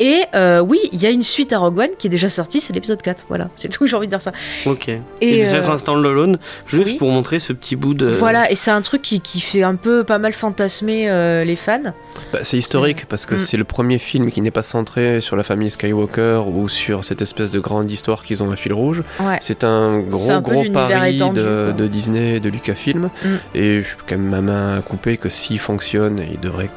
[0.00, 2.60] Et euh, oui, il y a une suite à Rogue One qui est déjà sortie,
[2.60, 3.24] c'est l'épisode 4.
[3.28, 4.32] Voilà, c'est tout, j'ai envie de dire ça.
[4.66, 4.88] Ok.
[4.88, 6.94] Et, Et, euh, un stand-alone, juste oui.
[6.96, 8.06] pour montrer ce petit bout de.
[8.08, 11.54] Voilà, et c'est un truc qui, qui fait un peu pas mal fantasmer euh, les
[11.56, 11.92] fans.
[12.32, 13.38] Bah, c'est historique, parce que Mm.
[13.38, 17.22] c'est le premier film qui n'est pas centré sur la famille Skywalker ou sur cette
[17.22, 19.02] espèce de grande histoire qu'ils ont à fil rouge.
[19.20, 19.38] Ouais.
[19.40, 21.72] C'est un gros, un gros pari étendu, de, quoi.
[21.72, 23.10] de Disney, de Lucasfilm.
[23.24, 23.28] Mm.
[23.54, 26.68] Et je suis quand même ma main à couper que s'il fonctionne, il devrait,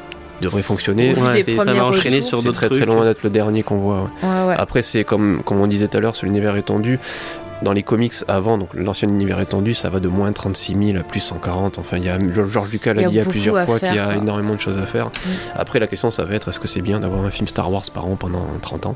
[0.43, 1.13] devrait fonctionner.
[1.15, 2.29] Ouais, ça va enchaîner retours.
[2.29, 4.09] sur d'autres très très loin d'être le dernier qu'on voit.
[4.23, 4.29] ouais.
[4.29, 4.55] Ouais, ouais.
[4.57, 6.99] Après, c'est comme, comme on disait tout à l'heure sur l'univers étendu.
[7.61, 11.03] Dans les comics avant, donc l'ancien univers étendu, ça va de moins 36 000 à
[11.03, 11.77] plus 140.
[11.77, 12.17] Enfin, il y a,
[12.49, 14.15] George Lucas Il y l'a a dit à plusieurs à fois qu'il y a quoi.
[14.15, 15.07] énormément de choses à faire.
[15.07, 15.29] Mm.
[15.55, 17.83] Après, la question, ça va être est-ce que c'est bien d'avoir un film Star Wars
[17.93, 18.95] par an pendant 30 ans?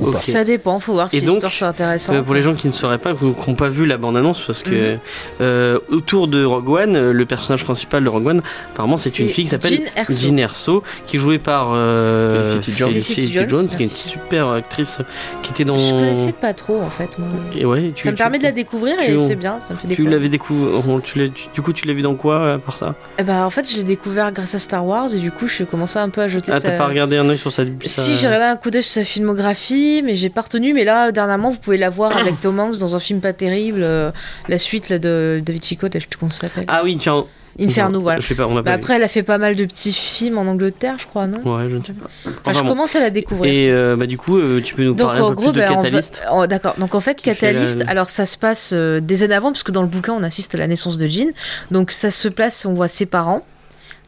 [0.00, 0.12] Ou Ok.
[0.12, 2.14] pas Ça dépend, faut voir Et si l'histoire c'est intéressant.
[2.14, 4.62] Euh, pour les gens qui ne sauraient pas, qui n'ont pas vu la bande-annonce, parce
[4.62, 4.98] que Mhm.
[5.40, 9.28] euh, autour de Rogue One, euh, le personnage principal de Rogue One, apparemment c'est une
[9.28, 10.82] fille qui s'appelle Jean Erso.
[11.06, 12.88] Qui est jouée par euh, Felicity Jones.
[12.92, 14.98] Felicity Felicity Jones, Jones, qui est une super actrice
[15.42, 15.76] qui était dans.
[15.78, 17.18] Je connaissais pas trop en fait.
[17.18, 17.28] Moi.
[17.56, 19.74] Et ouais, tu, ça me tu- permet de la découvrir tu- et c'est bien, ça
[19.74, 20.80] me fait Tu l'avais découvert.
[21.02, 22.94] Tu l'as- tu- du coup, tu l'as vu dans quoi à part ça?
[23.18, 25.64] Eh ben, en fait, je l'ai découvert grâce à Star Wars et du coup, je
[25.64, 26.70] commençais un peu à jeter Ah, sa...
[26.70, 29.04] t'as pas regardé un œil sur sa- Si, j'ai regardé un coup d'œil sur sa
[29.04, 30.72] filmographie, mais j'ai pas retenu.
[30.74, 33.82] Mais là, dernièrement, vous pouvez la voir avec Tom Hanks dans un film pas terrible,
[33.84, 34.10] euh,
[34.48, 36.64] la suite là, de David Chicotte, là, je sais plus comment ça s'appelle.
[36.68, 37.24] Ah oui, tiens.
[37.60, 38.18] Inferno, voilà.
[38.18, 39.92] Je sais pas, on a Bah, pas après, elle a fait pas mal de petits
[39.92, 41.36] films en Angleterre, je crois, non?
[41.44, 42.08] Ouais, je ne sais pas.
[42.24, 42.68] Enfin, Enfin, je bon.
[42.70, 43.52] commence à la découvrir.
[43.52, 45.60] Et euh, bah, du coup, euh, tu peux nous Donc parler un peu gros, plus
[45.60, 46.22] de va- Catalyst?
[46.32, 46.76] oh, d'accord.
[46.78, 49.70] Donc en fait, Catalyst, la- alors ça se passe euh, des années avant, parce que
[49.70, 51.28] dans le bouquin, on assiste à la naissance de Jean.
[51.70, 53.44] Donc ça se place, on voit ses parents,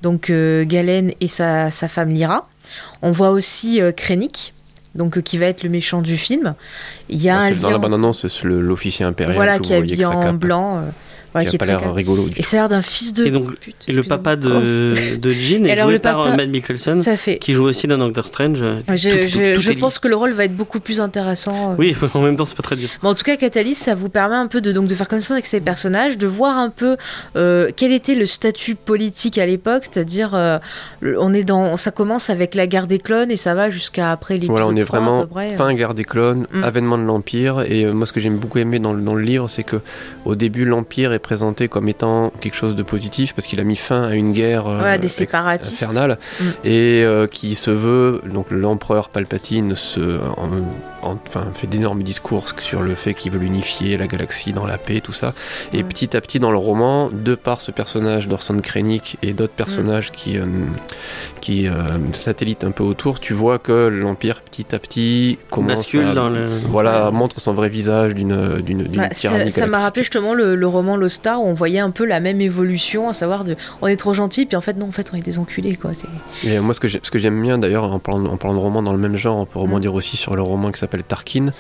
[0.01, 2.49] donc Galen et sa, sa femme Lyra.
[3.03, 4.54] On voit aussi Krennic
[4.95, 6.55] donc euh, qui va être le méchant du film.
[7.09, 9.35] Il y a Bah, un c'est- dans lien la bande-annonce, c'est l'officier impérial.
[9.35, 10.79] voilà, qui est habillé en blanc.
[10.79, 10.81] euh,
[11.35, 11.93] voilà, qui qui a pas l'air calme.
[11.93, 12.25] rigolo.
[12.29, 15.17] du Et ça a l'air d'un fils de Et donc, pute, Et le papa de,
[15.17, 17.39] de Jean est Alors, joué le par papa- euh, Matt Mickelson, Ça fait.
[17.39, 18.61] qui joue aussi dans Doctor Strange.
[18.63, 19.81] euh, Je, tout- tout- je- tout je est lié.
[19.81, 21.73] pense que le rôle va être beaucoup plus intéressant.
[21.73, 21.75] euh.
[21.79, 22.89] Oui, en même temps, c'est pas très dur.
[23.03, 25.33] Mais en tout cas, Catalyst, ça vous permet un peu de, donc, de faire connaissance
[25.33, 26.97] avec ces personnages, de voir un peu
[27.37, 30.59] euh, quel était le statut politique à l'époque, c'est-à-dire euh,
[31.03, 34.35] on est dans, ça commence avec la guerre des clones et ça va jusqu'à après
[34.35, 35.27] l'épisode Voilà, on est 3, à vraiment
[35.57, 36.63] fin guerre des clones, Mm.
[36.65, 37.63] avènement de l'Empire.
[37.69, 39.77] Et euh, moi, ce que j'aime beaucoup aimer dans, le- dans le livre, c'est que
[40.25, 43.75] au début, l'Empire est présenté comme étant quelque chose de positif parce qu'il a mis
[43.77, 45.83] fin à une guerre euh, des séparatistes.
[45.83, 46.45] infernale Mm.
[46.65, 48.21] et euh, qui se veut.
[48.33, 53.43] Donc, l'empereur Palpatine se, en- en- enfin, fait d'énormes discours sur le fait qu'il veut
[53.43, 55.35] unifier la galaxie dans la paix, tout ça.
[55.73, 55.89] Et Mm.
[55.89, 60.13] petit à petit, dans le roman, de par ce personnage d'Orson Krennic et d'autres personnages
[60.13, 60.45] qui, euh,
[61.41, 61.73] qui euh,
[62.21, 66.15] satellitent un peu autour, tu vois que l'Empire, petit à petit, commence Bascule à.
[66.15, 66.47] dans le.
[66.69, 70.67] Voilà, montre son vrai visage d'une d'une Ouais, tyrannie ça m'a rappelé justement le, le
[70.67, 73.87] roman Lost Star où on voyait un peu la même évolution, à savoir de on
[73.87, 75.93] est trop gentil, puis en fait non, en fait on est des enculés quoi.
[76.45, 78.99] Et moi, ce que j'aime bien d'ailleurs, en parlant, en parlant de roman dans le
[78.99, 79.63] même genre, on peut Mm.
[79.63, 81.53] rebondir aussi sur le roman qui s'appelle Tarkin,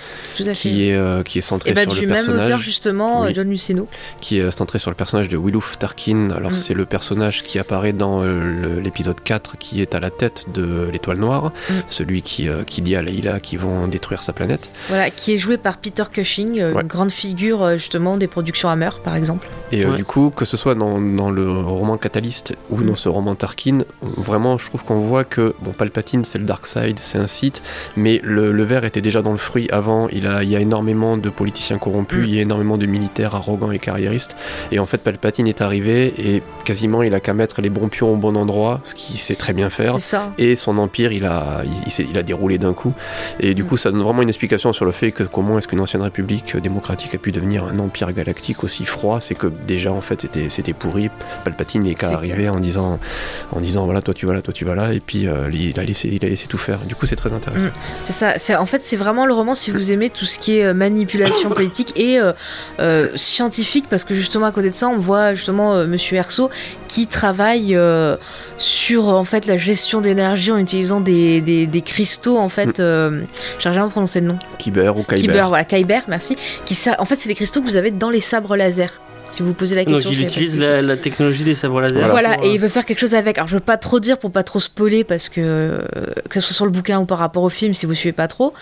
[0.54, 2.48] qui est, euh, qui est centré et bah, sur du le même personnage.
[2.48, 3.28] auteur justement, Oui.
[3.30, 3.88] euh, John Luceno.
[4.20, 6.30] qui est centré sur le personnage de Willouf Tarkin.
[6.30, 6.54] Alors Mm.
[6.54, 10.88] c'est le personnage qui apparaît dans euh, l'épisode 4 qui est à la tête de
[10.92, 11.72] l'étoile noire, Mm.
[11.88, 14.70] celui qui, euh, qui dit à Leila qu'ils vont détruire sa planète.
[14.88, 16.82] Voilà, qui est joué par Peter Cushing, euh, Ouais.
[16.82, 19.43] une grande figure euh, justement des productions Hammer par exemple.
[19.72, 19.96] Et euh, Ouais.
[19.96, 22.86] du coup, que ce soit dans, dans le roman Catalyst ou Mm.
[22.86, 26.66] dans ce roman Tarkin, vraiment je trouve qu'on voit que bon Palpatine c'est le Dark
[26.66, 27.62] Side, c'est un Sith,
[27.96, 30.08] mais le, le verre était déjà dans le fruit avant.
[30.10, 32.28] Il, a, il y a énormément de politiciens corrompus, Mm.
[32.28, 34.36] il y a énormément de militaires arrogants et carriéristes.
[34.70, 38.12] Et en fait Palpatine est arrivé et quasiment il a qu'à mettre les bons pions
[38.12, 39.98] au bon endroit, ce qu'il sait très bien faire.
[39.98, 40.30] Ça.
[40.38, 42.92] et son empire il a, il, il s'est- il a déroulé d'un coup
[43.40, 43.66] et du Mm.
[43.66, 46.56] coup ça donne vraiment une explication sur le fait que comment est-ce qu'une ancienne république
[46.56, 50.48] démocratique a pu devenir un empire galactique aussi froid c'est que déjà en fait c'était,
[50.48, 51.10] c'était pourri
[51.44, 52.98] Palpatine n'est qu'à arriver en disant
[53.52, 55.78] en disant voilà toi tu vas là toi tu vas là et puis euh, il,
[55.78, 57.70] a laissé, il a laissé tout faire du coup c'est très intéressant
[58.00, 58.38] C'est ça.
[58.38, 60.74] C'est en fait c'est vraiment le roman si vous aimez tout ce qui est euh,
[60.74, 62.20] manipulation politique et
[62.80, 66.50] euh, scientifique parce que justement à côté de ça on voit justement Monsieur Erso
[66.88, 67.76] qui travaille
[68.58, 72.78] sur en fait la gestion d'énergie en utilisant des, des, des cristaux en fait.
[72.80, 73.22] euh,
[73.58, 74.38] J'arrive jamais à prononcer le nom.
[74.58, 76.36] Kyber ou Kyber, Kyber, voilà, Kyber, merci.
[76.64, 79.00] Qui ça, en fait c'est les cristaux que vous avez dans les sabres laser.
[79.34, 80.10] Si vous posez la Donc question.
[80.10, 82.08] il sais pas utilise la, la technologie des sabres laser.
[82.08, 83.36] Voilà, pour, et euh, il veut faire quelque chose avec.
[83.38, 85.82] Alors, je veux pas trop dire pour pas trop spoiler, parce que euh,
[86.30, 88.28] que ce soit sur le bouquin ou par rapport au film, si vous suivez pas
[88.28, 88.54] trop.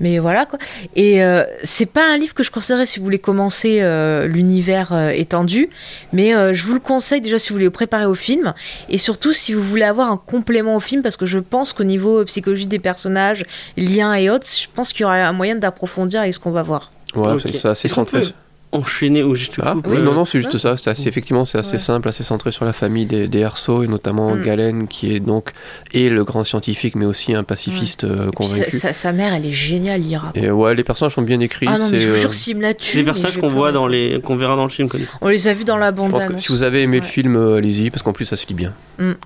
[0.00, 0.58] Mais voilà quoi.
[0.96, 4.92] Et euh, c'est pas un livre que je conseillerais si vous voulez commencer euh, l'univers
[4.92, 5.70] euh, étendu,
[6.12, 8.54] mais euh, je vous le conseille déjà si vous voulez vous préparer au film,
[8.88, 11.84] et surtout si vous voulez avoir un complément au film, parce que je pense qu'au
[11.84, 13.44] niveau psychologie des personnages,
[13.76, 16.64] liens et autres, je pense qu'il y aura un moyen d'approfondir avec ce qu'on va
[16.64, 16.90] voir.
[17.14, 17.42] ouais Ok.
[17.42, 18.26] c'est, c'est assez centré peut
[18.74, 20.58] enchaîner ou juste Ah, oui, euh, non, non, c'est juste ouais.
[20.58, 20.76] ça.
[20.76, 21.78] C'est assez, effectivement, c'est assez Ouais.
[21.78, 24.42] simple, assez centré sur la famille des, des Erso et notamment Mm.
[24.42, 25.50] Galen, qui est donc
[25.92, 28.78] et le grand scientifique, mais aussi un pacifiste euh, Puis sa, convaincu.
[28.78, 30.32] sa- sa mère, elle est géniale, Ira.
[30.34, 31.66] Et ouais, les personnages sont bien écrits.
[31.68, 32.84] Ah non, mais c'est, je vous euh, jure, s'il me la tue.
[32.84, 34.88] C'est des mais personnages je qu'on voit dans les, qu'on verra dans le film.
[34.88, 35.00] quoi.
[35.20, 37.02] On les a vus dans la je bande pense que si vous avez aimé le
[37.04, 37.08] Ouais.
[37.08, 38.72] film, euh, allez-y, parce qu'en plus, ça se lit bien.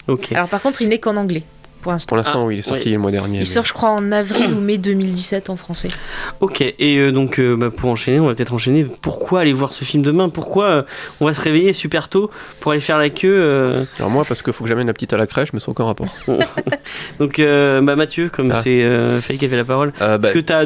[0.09, 0.32] Ok.
[0.32, 1.42] Alors par contre, il n'est qu'en anglais
[1.80, 2.08] pour l'instant.
[2.08, 2.92] Pour l'instant, Ah, oui, il est sorti oui.
[2.94, 3.36] le mois dernier.
[3.36, 5.88] Il mais- sort, je crois, en avril ou mai 2017 en français.
[6.40, 8.84] Ok, et euh, donc euh, bah, pour enchaîner, on va peut-être enchaîner.
[9.02, 10.28] Pourquoi aller voir ce film demain?
[10.28, 10.82] Pourquoi euh,
[11.20, 14.42] on va se réveiller super tôt pour aller faire la queue euh, Alors moi, parce
[14.42, 16.06] qu'il faut que j'amène la petite à la crèche, mais sans aucun rapport.
[17.18, 18.60] Donc euh, bah, Mathieu, comme Ah.
[18.62, 20.64] c'est euh, Faye qui a fait la parole, Euh, bah, est-ce que tu as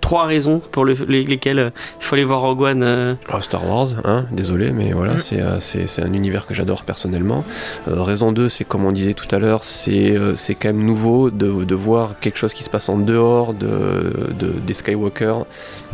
[0.00, 3.42] trois raisons pour le- les- lesquelles euh, il faut aller voir Rogue One euh, alors,
[3.42, 5.18] Star Wars, hein, désolé, mais voilà, Mm.
[5.18, 7.44] c'est, euh, un univers que j'adore personnellement.
[7.88, 10.84] Euh, raison 2, c'est comme on disait tout à l'heure, c'est, euh, c'est quand même
[10.84, 15.34] nouveau de, voir quelque chose qui se passe en dehors de, de- des Skywalker.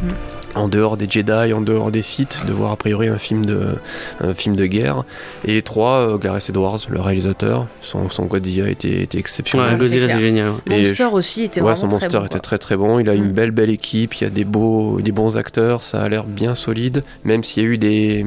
[0.03, 0.09] Mm.
[0.55, 3.69] En dehors des Jedi, en dehors des Sith, de voir a priori un film de,
[4.21, 5.05] un film de guerre.
[5.47, 9.73] Et 3, Gareth Edwards, le réalisateur, son, son Godzilla était, était exceptionnel.
[9.73, 10.51] Ouais, Godzilla c'est génial.
[10.51, 10.57] ouais.
[10.67, 12.41] Et Monster je- aussi était Ouais, vraiment son très monster bon, était quoi.
[12.41, 12.99] très très bon.
[12.99, 13.33] Il a une Mm.
[13.33, 14.15] belle belle équipe.
[14.17, 15.83] Il y a des beaux, des bons acteurs.
[15.83, 17.03] Ça a l'air bien solide.
[17.25, 18.27] Même s'il y a eu des,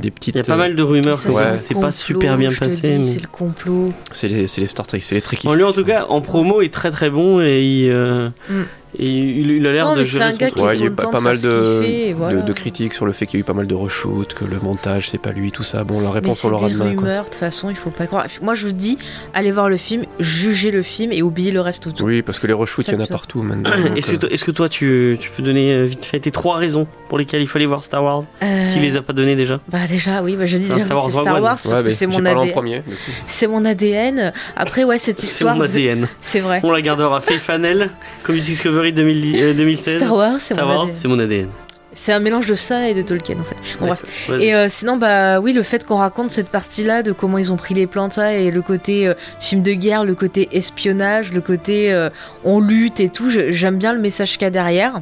[0.00, 0.34] des petites.
[0.34, 1.42] Il y a pas mal de rumeurs Ça, Ouais.
[1.44, 2.96] le c'est pas complot, super bien passé.
[2.98, 3.92] mais- C'est le complot.
[4.12, 5.46] C'est les, Star Trek, c'est les Trekkies.
[5.48, 8.62] En lui, en tout cas, en promo, est très très bon et il, euh, Mm.
[8.98, 11.40] Et il, il a l'air de c'est est Ouais, il y a pas, pas mal
[11.40, 12.40] de, fait, voilà.
[12.40, 14.44] de, de critiques sur le fait qu'il y a eu pas mal de reshoots, que
[14.44, 15.84] le montage c'est pas lui, tout ça.
[15.84, 16.94] Bon, la réponse c'est on l'aura demain.
[16.94, 17.02] quoi.
[17.04, 18.26] rumeurs, de toute façon, il faut pas croire.
[18.42, 18.96] Moi, je vous dis,
[19.34, 22.06] allez voir le film, jugez le film et oubliez le reste autour.
[22.06, 23.70] Oui, parce que les reshoots, il y en a partout maintenant.
[23.96, 26.30] Est-ce que, euh, toi- est-ce que toi, tu, tu peux donner euh, vite fait tes
[26.30, 29.36] trois raisons pour lesquelles il fallait voir Star Wars Euh, S'il les a pas données
[29.36, 29.60] déjà?
[29.70, 31.90] Bah déjà, oui, bah, je dis Non, déjà, Star Wars c'est Star parce ouais, que
[31.90, 32.82] c'est mon ADN.
[33.26, 34.32] C'est mon ADN.
[34.56, 35.68] Après, ouais, cette C'est histoire mon de...
[35.68, 36.08] ADN.
[36.20, 36.60] C'est vrai.
[36.62, 37.20] On la gardera.
[37.20, 37.90] Faith Fanel,
[38.22, 39.96] comme Discovery 2000 euh, 2016.
[39.96, 41.48] Star Wars, c'est Star Wars, c'est mon ADN.
[41.96, 43.56] C'est un mélange de ça et de Tolkien en fait.
[43.80, 44.04] Bon, bref.
[44.28, 44.44] Vas-y.
[44.44, 47.56] Et euh, sinon, bah oui, le fait qu'on raconte cette partie-là de comment ils ont
[47.56, 51.40] pris les plans, ça, et le côté euh, film de guerre, le côté espionnage, le
[51.40, 52.10] côté euh,
[52.44, 55.00] on lutte et tout, j'aime bien le message qu'il y a derrière.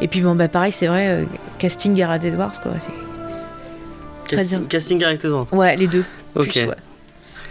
[0.00, 1.26] Et puis bon, bah pareil, c'est vrai,
[1.58, 2.72] casting Gareth Edwards, quoi.
[4.28, 5.48] Casting, casting Gareth Edwards.
[5.50, 6.04] Ouais, les deux.
[6.36, 6.50] Ok.
[6.50, 6.76] plus, ouais.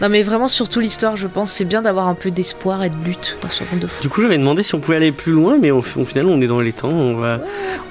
[0.00, 2.96] Non, mais vraiment, surtout l'histoire, je pense, c'est bien d'avoir un peu d'espoir et de
[3.04, 4.02] lutte dans ce monde de fou.
[4.02, 6.46] Du coup, j'avais demandé si on pouvait aller plus loin, mais au, final, on est
[6.46, 6.90] dans les temps.
[6.90, 7.40] On va,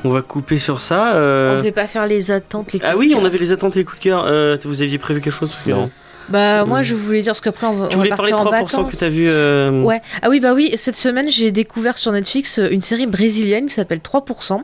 [0.03, 1.16] on va couper sur ça.
[1.16, 1.56] euh.
[1.56, 3.76] On devait pas faire les attentes, les Ah coups oui, de on avait les attentes
[3.76, 4.26] et les coups de cœur.
[4.28, 5.89] Euh, vous aviez prévu quelque chose parce que- Non.
[6.30, 8.32] Bah, moi, Euh, je voulais dire, parce qu'après, on va, Tu on va voulais parler
[8.32, 8.91] partir de en 3% vacances.
[8.91, 9.26] que t'as vu.
[9.30, 10.01] euh, Ouais.
[10.21, 13.73] Ah oui, bah oui, cette semaine, j'ai découvert sur Netflix euh, une série brésilienne qui
[13.73, 14.61] s'appelle 3%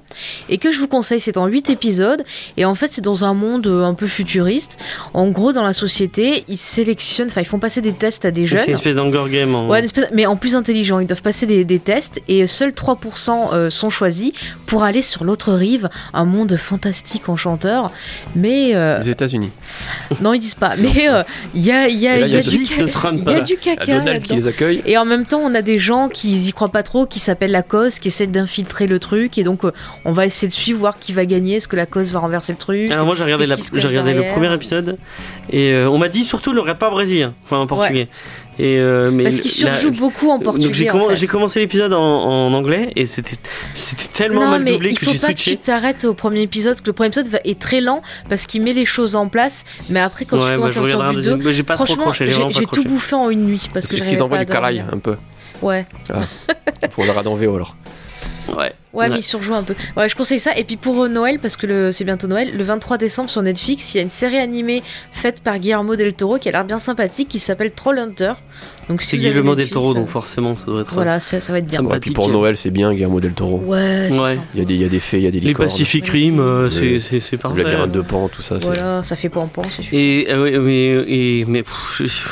[0.50, 1.20] et que je vous conseille.
[1.20, 2.24] C'est en 8 épisodes
[2.58, 4.80] et en fait, c'est dans un monde un peu futuriste.
[5.14, 8.42] En gros, dans la société, ils sélectionnent, enfin, ils font passer des tests à des
[8.42, 8.66] C'est jeunes.
[8.68, 9.54] une espèce d'Hunger Game.
[9.56, 11.00] en- Ouais, une espèce- mais en plus intelligent.
[11.00, 14.32] Ils doivent passer des, des tests et seuls 3% euh, sont choisis
[14.66, 17.92] pour aller sur l'autre rive, un monde fantastique enchanteur.
[18.36, 19.52] Mais euh, Les États-Unis.
[20.22, 20.76] non, ils disent pas.
[20.78, 21.24] Mais euh,
[21.54, 23.20] il y a, y a, Et là, il y a il y a du, Trump.
[23.22, 24.00] il y a du caca.
[24.00, 24.82] Donald qui les accueille.
[24.86, 27.52] Et en même temps, on a des gens qui y croient pas trop, qui s'appellent
[27.52, 29.38] la cause, qui essaient d'infiltrer le truc.
[29.38, 29.72] Et donc, euh,
[30.06, 31.58] on va essayer de suivre, voir qui va gagner.
[31.58, 32.92] Est-ce que la cause va renverser le truc?
[32.92, 34.98] Alors moi j'ai regardé, la, regardé le premier épisode
[35.50, 38.08] et euh, on m'a dit surtout le rap pas brésilien, enfin en portugais.
[38.64, 40.72] Et euh, mais Parce qu'ils la- surjouent beaucoup en portugais.
[40.72, 41.26] j'ai, en fait.
[41.28, 43.36] commencé l'épisode en, en anglais et c'était
[44.14, 45.58] tellement non, mal mais doublé il que faut j'ai pas que tu switché.
[45.58, 48.74] t'arrêtes au premier épisode, parce que le premier épisode est très lent, parce qu'il met
[48.74, 49.66] les choses en place.
[49.90, 51.38] Mais après, quand Ouais, tu bah, commences je à sortir du deuxième.
[51.40, 53.68] 2, Bah, j'ai pas trop franchement, accroché, j'ai tout bouffé en une nuit.
[53.74, 54.86] Parce j'arrivais qu'ils envoient pas du dormir.
[54.94, 55.16] un peu
[55.64, 55.86] Ouais.
[56.92, 57.76] Pour le en VO alors.
[58.56, 58.74] Ouais.
[58.94, 59.10] Ouais, Ouais.
[59.10, 59.74] mais il surjoue un peu.
[59.96, 60.52] Ouais, je conseille ça.
[60.58, 63.42] Et puis pour euh, Noël, parce que le- c'est bientôt Noël, le 23 décembre sur
[63.42, 64.84] Netflix, il y a une série animée
[65.14, 68.34] faite par Guillermo del Toro qui a l'air bien sympathique, qui s'appelle Trollhunter.
[68.90, 70.94] Donc si C'est Guillermo del Toro euh, donc forcément ça doit être.
[70.94, 71.80] Voilà, ça, ça va être bien.
[71.80, 72.16] Ouais, puis Sympathique.
[72.16, 73.60] pour Noël, c'est bien Guillermo del Toro.
[73.66, 74.38] Ouais, c'est Ouais.
[74.54, 75.70] Il y, a des, il y a des fées, il y a des Les licornes.
[75.70, 77.64] Pacific Rim, euh, c'est c'est c'est Le parfait.
[77.64, 78.60] labyrinthe de Pan, tout ça.
[78.60, 79.32] c'est- Voilà, ça fait
[79.76, 79.98] c'est sûr.
[79.98, 82.28] Et euh, ouais, mais et mais pff, je- je-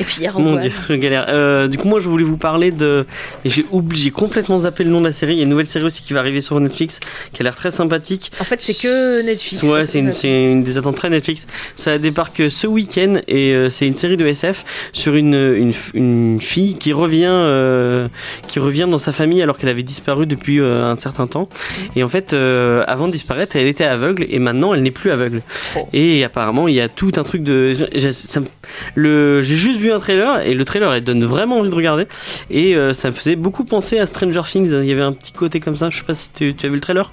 [0.00, 1.26] Et puis il y a Mon dieu, je galère.
[1.28, 3.06] Euh, du coup, moi, je voulais vous parler de.
[3.44, 5.32] J'ai oublié, j'ai complètement zappé le nom de la série.
[5.32, 7.00] Il y a une nouvelle série aussi qui va arriver sur Netflix,
[7.32, 8.30] qui a l'air très sympathique.
[8.40, 9.62] En fait, c'est que Netflix.
[9.62, 11.46] Ouais, c'est une, c'est une des attentes très Netflix.
[11.76, 16.40] Ça débarque ce week-end et euh, c'est une série de SF sur une, une, une
[16.40, 18.08] fille qui revient, euh,
[18.48, 21.48] qui revient dans sa famille alors qu'elle avait disparu depuis euh, un certain temps.
[21.94, 25.10] Et en fait, euh, avant de disparaître, elle était aveugle et maintenant elle n'est plus
[25.10, 25.42] aveugle.
[25.76, 25.88] Oh.
[25.92, 27.72] Et apparemment, il y a tout un truc de.
[27.72, 28.46] j'ai- ça me-
[28.94, 32.06] le, j'ai juste vu un trailer et le trailer, elle donne vraiment envie de regarder.
[32.50, 34.70] Et euh, ça me faisait beaucoup penser à Stranger Things.
[34.72, 35.85] Il y avait un petit côté comme ça.
[35.90, 37.10] Je sais pas si tu, tu as vu le trailer.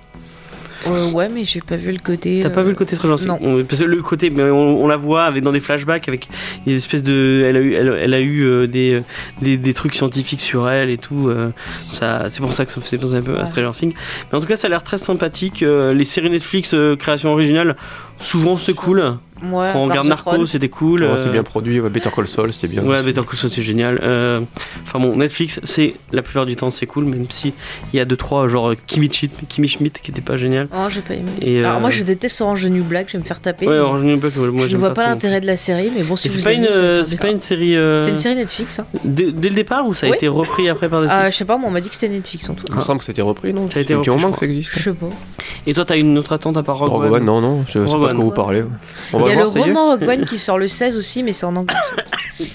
[0.86, 2.41] Euh, ouais, mais j'ai pas vu le côté.
[2.43, 3.39] T'as euh, pas vu le côté Stranger Things non.
[3.41, 6.28] On- Parce que le côté, mais on, on la voit avec dans des flashbacks avec
[6.67, 9.01] des espèces de, elle a eu, elle, elle a eu euh, des,
[9.41, 11.30] des, des trucs scientifiques sur elle et tout.
[11.30, 11.51] euh,
[11.93, 13.45] ça, c'est pour ça que ça me faisait penser un peu à.
[13.45, 13.93] Stranger Things.
[14.30, 15.63] Mais en tout cas, ça a l'air très sympathique.
[15.63, 17.78] euh, les séries Netflix euh, création originale,
[18.20, 19.16] souvent c'est cool.
[19.51, 21.03] Ouais, Quand on regarde Narco, c'était cool.
[21.03, 21.82] Ouais, euh, c'est bien produit.
[21.82, 22.82] Ouais, Better Call Saul, c'était bien.
[22.82, 23.07] Ouais, aussi.
[23.07, 23.99] Better Call Saul, c'est génial.
[24.01, 24.39] Euh,
[24.86, 27.51] Enfin bon, Netflix, c'est la plupart du temps c'est cool, même si
[27.91, 30.70] il y a deux trois genre euh, Kimi Schmidt, qui était pas génial.
[30.74, 31.30] Oh, j'ai pas aimé.
[31.41, 33.68] Et, euh, Alors moi, je déteste Orange New Black, je vais me faire taper.
[33.68, 36.16] Ouais, Orange New Black, moi je ne vois pas, l'intérêt de la série, mais bon,
[36.16, 36.68] si c'est pas une,
[37.05, 37.76] c'est pas une série.
[37.76, 38.80] euh, C'est une série Netflix.
[38.80, 38.86] Hein.
[39.03, 40.16] Dès, dès le départ ou ça a Oui.
[40.16, 42.14] été repris après par Euh, Netflix je sais pas, mais on m'a dit que c'était
[42.14, 42.78] Netflix en tout Il cas.
[42.78, 44.72] me semble que c'était repris, non Ça a été repris, que ça existe.
[44.78, 45.07] Je sais pas.
[45.68, 48.16] Et toi, t'as une autre attente à part Rogue, One, non, non, Rogue pas de
[48.18, 48.30] quoi One.
[48.30, 48.64] vous parlez.
[49.14, 51.34] On Il y a voir, le roman Rogue One qui sort le 16 aussi, mais
[51.34, 51.76] c'est en anglais.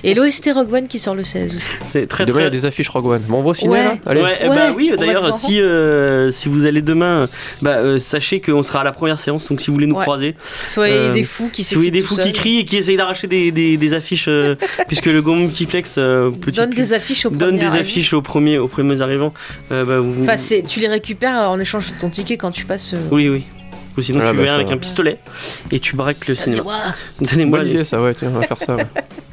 [0.03, 1.65] Et l'OST Rogue One qui sort le 16 aussi.
[1.91, 3.23] C'est très Demain, il y a des affiches Rogue One.
[3.29, 3.85] Bon, on va au ciné, Ouais.
[3.85, 4.23] là Allez.
[4.23, 7.27] Ouais, eh Ouais, bah oui, d'ailleurs, si, euh, si vous allez demain,
[7.63, 10.03] bah, euh, sachez qu'on sera à la première séance, donc si vous voulez nous Ouais.
[10.03, 10.35] croiser,
[10.67, 13.95] Soit Euh, des fous qui des fous crient et qui essayent d'arracher des, des, des
[13.95, 14.57] affiches, euh,
[14.89, 17.81] puisque le Gaumont Multiplex euh, Donne des affiches au donne premier des arrivant.
[17.81, 19.33] affiches aux premiers, aux premiers arrivants,
[19.71, 22.65] euh, bah, vous, Enfin, c'est- tu les récupères en échange de ton ticket quand tu
[22.67, 22.95] passes.
[22.95, 23.45] euh, oui, oui.
[23.99, 24.75] Ou sinon, Ah, tu bah, viens avec va.
[24.75, 25.19] un pistolet
[25.73, 26.63] et tu braques le cinéma.
[27.21, 28.77] Donnez-moi Bonne les- idée, ça, ouais, tiens, on va faire ça.
[28.77, 28.87] ouais.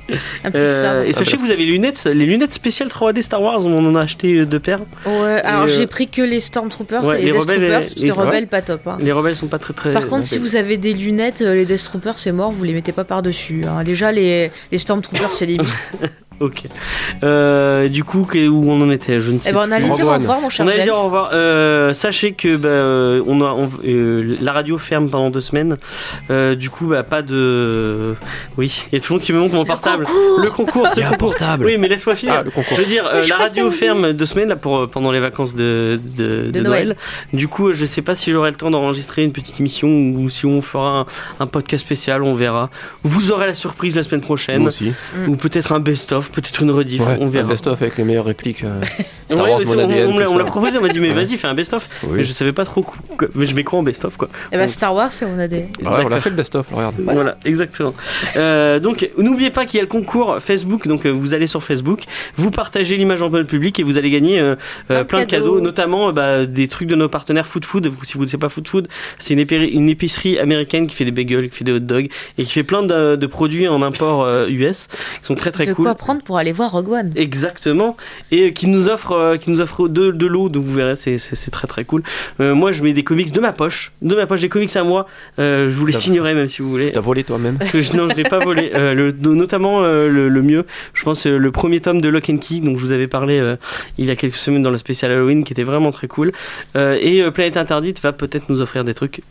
[0.44, 3.22] un petit Euh, et sachez bah, que vous avez les lunettes, les lunettes spéciales 3D
[3.24, 4.80] Star Wars, on en a acheté euh, deux paires.
[5.06, 7.82] Ouais, alors euh, j'ai pris que les Stormtroopers ouais, et les les Death rebelles Troopers,
[8.04, 8.88] les- que rebelles pas top.
[8.88, 8.98] hein.
[9.02, 9.94] Les rebelles sont pas très très.
[9.94, 12.92] Par contre, si vous avez des lunettes, les Death Troopers c'est mort, vous les mettez
[12.92, 13.66] pas par dessus.
[13.86, 15.68] Déjà les, les Stormtroopers c'est limite.
[16.40, 16.64] Ok.
[17.24, 20.06] Euh, du coup, où on en était Je ne sais Eh ben, on allait dire
[20.06, 20.94] au revoir, mon cher On allait James.
[20.94, 21.30] dire au revoir.
[21.34, 25.78] Euh, sachez que bah, euh, on a, on- euh, la radio ferme pendant deux semaines.
[26.30, 28.16] Euh, du coup, bah, pas de.
[28.58, 30.06] Oui, il y a tout le monde qui me montre mon portable.
[30.06, 31.30] concours le concours, Il ce y a un concours.
[31.30, 31.66] portable.
[31.66, 32.36] Oui, mais laisse-moi finir.
[32.40, 32.76] Ah, le concours.
[32.78, 35.56] Je veux dire, euh, je la radio ferme deux semaines là, pour, pendant les vacances
[35.56, 36.86] de, de, de De Noël.
[36.88, 36.96] Noël.
[37.34, 40.46] Du coup, je sais pas si j'aurai le temps d'enregistrer une petite émission ou si
[40.46, 41.06] on fera un,
[41.40, 42.70] un podcast spécial, on verra.
[43.04, 44.60] Vous aurez la surprise la semaine prochaine.
[44.60, 44.92] Moi aussi.
[45.28, 47.48] Ou peut-être un best-of, peut-être une rediff, Ouais, on un verra.
[47.50, 48.64] best-of avec les meilleures répliques.
[48.64, 48.82] euh,
[49.30, 51.10] Star Ouais, Wars, mais mon c'est- on, ADN, l'a- on proposé, on m'a dit mais
[51.10, 51.14] Ouais.
[51.26, 51.88] vas-y fais un best-of.
[52.04, 52.18] Oui.
[52.18, 54.30] Mais je savais pas trop quoi- mais je mets quoi en best-of quoi.
[54.52, 55.66] Eh ben, Star Wars, c'est on a des.
[55.82, 56.96] Bah ouais, on l'a fait le best-of, regarde.
[57.00, 57.94] Voilà, exactement.
[58.36, 60.88] Euh, donc, n'oubliez pas qu'il y a le concours Facebook.
[60.88, 62.04] Donc, euh, vous allez sur Facebook,
[62.38, 64.40] vous partagez l'image en public et vous allez gagner
[64.88, 65.62] Plein de plein de cadeaux, cadeaux.
[65.62, 67.92] notamment bah, des trucs de nos partenaires Food Food.
[68.04, 68.88] Si vous ne savez pas Food Food,
[69.20, 72.52] c'est une, épicerie américaine qui fait des bagels, qui fait des hot dogs et qui
[72.52, 74.88] fait plein de, de produits en import euh, US
[75.22, 75.86] qui sont très très de cool.
[75.86, 77.12] quoi prendre pour aller voir Rogue One.
[77.16, 77.96] Exactement,
[78.32, 81.18] et qui nous offre, euh, qui nous offre de, de l'eau, donc vous verrez, c'est-
[81.18, 82.02] c'est c'est très très cool.
[82.40, 84.84] Euh, moi, je mets des comics de ma poche, de ma poche, des comics à
[84.84, 85.08] moi.
[85.40, 86.92] Euh, je vous les signerai même si vous voulez.
[86.92, 87.58] T'as volé toi-même
[87.94, 88.72] non, je l'ai pas volé.
[88.76, 92.30] Euh, le, notamment euh, le, le mieux, je pense euh, le premier tome de Lock
[92.30, 93.56] and Key, dont je vous avais parlé euh,
[93.98, 96.32] il y a quelques semaines dans le spécial Halloween, qui était vraiment très cool.
[96.76, 99.22] Euh, et euh, Planète Interdite va peut-être nous offrir des trucs.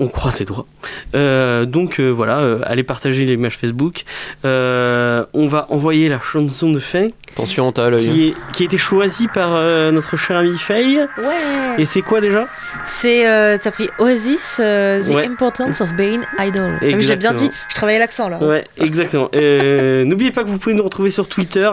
[0.00, 0.66] On croise les doigts.
[1.14, 4.02] Euh, donc euh, voilà, euh, allez partager l'image Facebook.
[4.44, 8.08] Euh, on va envoyer la chanson de fin Attention, t'as à l'œil.
[8.08, 8.12] hein.
[8.12, 10.98] qui, est, qui a été choisie par euh, notre cher ami Faye.
[11.18, 11.78] Ouais.
[11.78, 12.46] Et c'est quoi déjà?
[12.86, 13.26] C'est.
[13.26, 15.26] euh, T'as pris Oasis, euh, The Ouais.
[15.26, 16.72] Importance of Being Idol.
[16.80, 18.38] Ah, J'ai bien dit, je travaillais l'accent là.
[18.42, 19.28] Ouais, exactement.
[19.34, 21.70] Euh, N'oubliez pas que vous pouvez nous retrouver sur Twitter,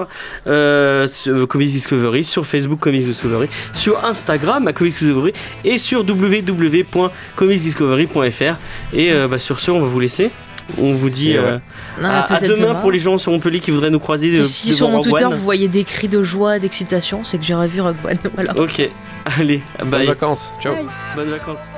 [0.48, 5.34] euh, sur Comics Discovery, sur Facebook Comics Discovery, sur Instagram à Comics Discovery
[5.64, 8.56] et sur www.comicsdiscovery.fr.
[8.94, 10.30] Et euh, bah, sur ce, on va vous laisser.
[10.80, 11.44] On vous dit ouais.
[11.44, 11.58] euh,
[12.02, 14.28] Non, à, demain, pour les gens sur Montpellier qui voudraient nous croiser.
[14.34, 15.34] Et euh, si sur mon Twitter One.
[15.34, 18.18] vous voyez des cris de joie, d'excitation, c'est que j'ai revu Rogue One.
[18.36, 18.54] Voilà.
[18.58, 18.82] Ok,
[19.26, 20.06] allez, Bonnes bye.
[20.08, 20.54] vacances.
[20.62, 20.76] Ciao.
[20.76, 20.86] Bye.
[21.16, 21.70] Bonnes vacances.